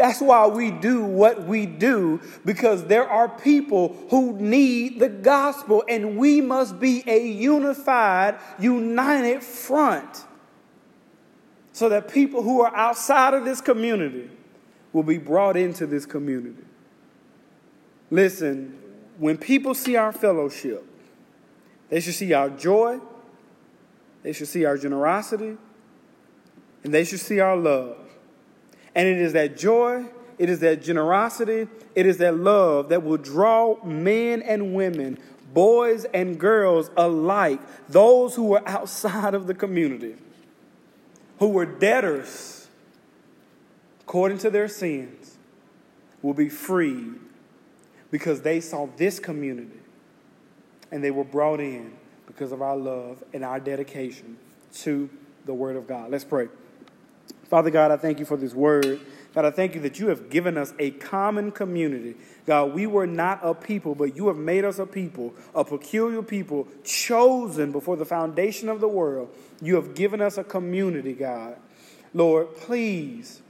That's 0.00 0.22
why 0.22 0.46
we 0.46 0.70
do 0.70 1.04
what 1.04 1.44
we 1.44 1.66
do, 1.66 2.22
because 2.46 2.86
there 2.86 3.06
are 3.06 3.28
people 3.28 3.94
who 4.08 4.32
need 4.38 4.98
the 4.98 5.10
gospel, 5.10 5.84
and 5.86 6.16
we 6.16 6.40
must 6.40 6.80
be 6.80 7.04
a 7.06 7.22
unified, 7.28 8.38
united 8.58 9.42
front 9.42 10.24
so 11.74 11.90
that 11.90 12.08
people 12.10 12.42
who 12.42 12.62
are 12.62 12.74
outside 12.74 13.34
of 13.34 13.44
this 13.44 13.60
community 13.60 14.30
will 14.94 15.02
be 15.02 15.18
brought 15.18 15.58
into 15.58 15.86
this 15.86 16.06
community. 16.06 16.64
Listen, 18.10 18.78
when 19.18 19.36
people 19.36 19.74
see 19.74 19.96
our 19.96 20.12
fellowship, 20.12 20.82
they 21.90 22.00
should 22.00 22.14
see 22.14 22.32
our 22.32 22.48
joy, 22.48 22.98
they 24.22 24.32
should 24.32 24.48
see 24.48 24.64
our 24.64 24.78
generosity, 24.78 25.58
and 26.84 26.94
they 26.94 27.04
should 27.04 27.20
see 27.20 27.38
our 27.38 27.54
love. 27.54 27.98
And 28.94 29.06
it 29.06 29.18
is 29.18 29.32
that 29.34 29.56
joy, 29.56 30.06
it 30.38 30.48
is 30.48 30.60
that 30.60 30.82
generosity, 30.82 31.68
it 31.94 32.06
is 32.06 32.18
that 32.18 32.36
love 32.36 32.88
that 32.88 33.02
will 33.02 33.18
draw 33.18 33.82
men 33.84 34.42
and 34.42 34.74
women, 34.74 35.18
boys 35.52 36.04
and 36.06 36.38
girls 36.38 36.90
alike, 36.96 37.60
those 37.88 38.34
who 38.34 38.44
were 38.44 38.68
outside 38.68 39.34
of 39.34 39.46
the 39.46 39.54
community, 39.54 40.16
who 41.38 41.48
were 41.48 41.66
debtors 41.66 42.68
according 44.02 44.38
to 44.38 44.50
their 44.50 44.66
sins, 44.66 45.36
will 46.22 46.34
be 46.34 46.48
freed 46.48 47.14
because 48.10 48.42
they 48.42 48.60
saw 48.60 48.88
this 48.96 49.18
community 49.18 49.78
and 50.90 51.02
they 51.02 51.10
were 51.10 51.24
brought 51.24 51.60
in 51.60 51.92
because 52.26 52.52
of 52.52 52.60
our 52.62 52.76
love 52.76 53.22
and 53.32 53.44
our 53.44 53.60
dedication 53.60 54.36
to 54.72 55.08
the 55.46 55.54
Word 55.54 55.76
of 55.76 55.86
God. 55.86 56.10
Let's 56.10 56.24
pray. 56.24 56.48
Father 57.50 57.70
God, 57.70 57.90
I 57.90 57.96
thank 57.96 58.20
you 58.20 58.24
for 58.24 58.36
this 58.36 58.54
word. 58.54 59.00
God, 59.34 59.44
I 59.44 59.50
thank 59.50 59.74
you 59.74 59.80
that 59.80 59.98
you 59.98 60.08
have 60.08 60.30
given 60.30 60.56
us 60.56 60.72
a 60.78 60.92
common 60.92 61.50
community. 61.50 62.14
God, 62.46 62.72
we 62.74 62.86
were 62.86 63.08
not 63.08 63.40
a 63.42 63.54
people, 63.54 63.96
but 63.96 64.16
you 64.16 64.28
have 64.28 64.36
made 64.36 64.64
us 64.64 64.78
a 64.78 64.86
people, 64.86 65.34
a 65.52 65.64
peculiar 65.64 66.22
people, 66.22 66.68
chosen 66.84 67.72
before 67.72 67.96
the 67.96 68.04
foundation 68.04 68.68
of 68.68 68.80
the 68.80 68.88
world. 68.88 69.34
You 69.60 69.74
have 69.74 69.96
given 69.96 70.20
us 70.20 70.38
a 70.38 70.44
community, 70.44 71.12
God. 71.12 71.56
Lord, 72.14 72.54
please 72.56 73.42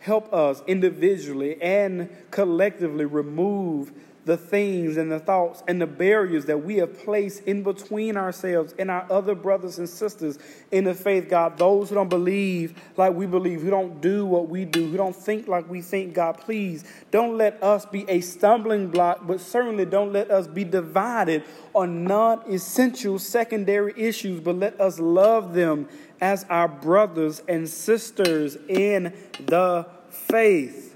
help 0.00 0.32
us 0.32 0.62
individually 0.66 1.60
and 1.62 2.10
collectively 2.30 3.06
remove 3.06 3.92
the 4.24 4.36
things 4.36 4.96
and 4.96 5.10
the 5.10 5.18
thoughts 5.18 5.62
and 5.66 5.80
the 5.80 5.86
barriers 5.86 6.44
that 6.46 6.62
we 6.62 6.76
have 6.76 6.98
placed 7.04 7.42
in 7.44 7.62
between 7.62 8.16
ourselves 8.16 8.74
and 8.78 8.90
our 8.90 9.06
other 9.10 9.34
brothers 9.34 9.78
and 9.78 9.88
sisters 9.88 10.38
in 10.70 10.84
the 10.84 10.94
faith, 10.94 11.28
God. 11.28 11.56
Those 11.56 11.88
who 11.88 11.94
don't 11.94 12.08
believe 12.08 12.74
like 12.96 13.14
we 13.14 13.26
believe, 13.26 13.62
who 13.62 13.70
don't 13.70 14.00
do 14.00 14.26
what 14.26 14.48
we 14.48 14.64
do, 14.64 14.88
who 14.88 14.96
don't 14.96 15.16
think 15.16 15.48
like 15.48 15.68
we 15.70 15.80
think, 15.80 16.14
God, 16.14 16.38
please 16.38 16.84
don't 17.10 17.38
let 17.38 17.62
us 17.62 17.86
be 17.86 18.04
a 18.08 18.20
stumbling 18.20 18.88
block, 18.88 19.26
but 19.26 19.40
certainly 19.40 19.84
don't 19.84 20.12
let 20.12 20.30
us 20.30 20.46
be 20.46 20.64
divided 20.64 21.42
on 21.74 22.04
non 22.04 22.42
essential 22.50 23.18
secondary 23.18 23.94
issues, 23.96 24.40
but 24.40 24.56
let 24.56 24.80
us 24.80 24.98
love 24.98 25.54
them 25.54 25.88
as 26.20 26.44
our 26.50 26.68
brothers 26.68 27.42
and 27.48 27.68
sisters 27.68 28.56
in 28.68 29.12
the 29.46 29.86
faith. 30.10 30.89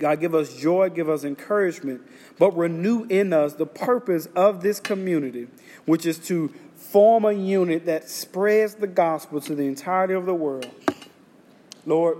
God, 0.00 0.18
give 0.18 0.34
us 0.34 0.56
joy, 0.56 0.88
give 0.88 1.10
us 1.10 1.24
encouragement, 1.24 2.00
but 2.38 2.56
renew 2.56 3.04
in 3.04 3.34
us 3.34 3.52
the 3.52 3.66
purpose 3.66 4.26
of 4.34 4.62
this 4.62 4.80
community, 4.80 5.46
which 5.84 6.06
is 6.06 6.18
to 6.20 6.48
form 6.74 7.26
a 7.26 7.32
unit 7.32 7.84
that 7.84 8.08
spreads 8.08 8.74
the 8.76 8.86
gospel 8.86 9.42
to 9.42 9.54
the 9.54 9.64
entirety 9.64 10.14
of 10.14 10.24
the 10.24 10.34
world. 10.34 10.68
Lord, 11.84 12.18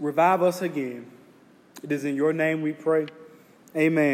revive 0.00 0.42
us 0.42 0.60
again. 0.60 1.06
It 1.84 1.92
is 1.92 2.04
in 2.04 2.16
your 2.16 2.32
name 2.32 2.62
we 2.62 2.72
pray. 2.72 3.06
Amen. 3.76 4.04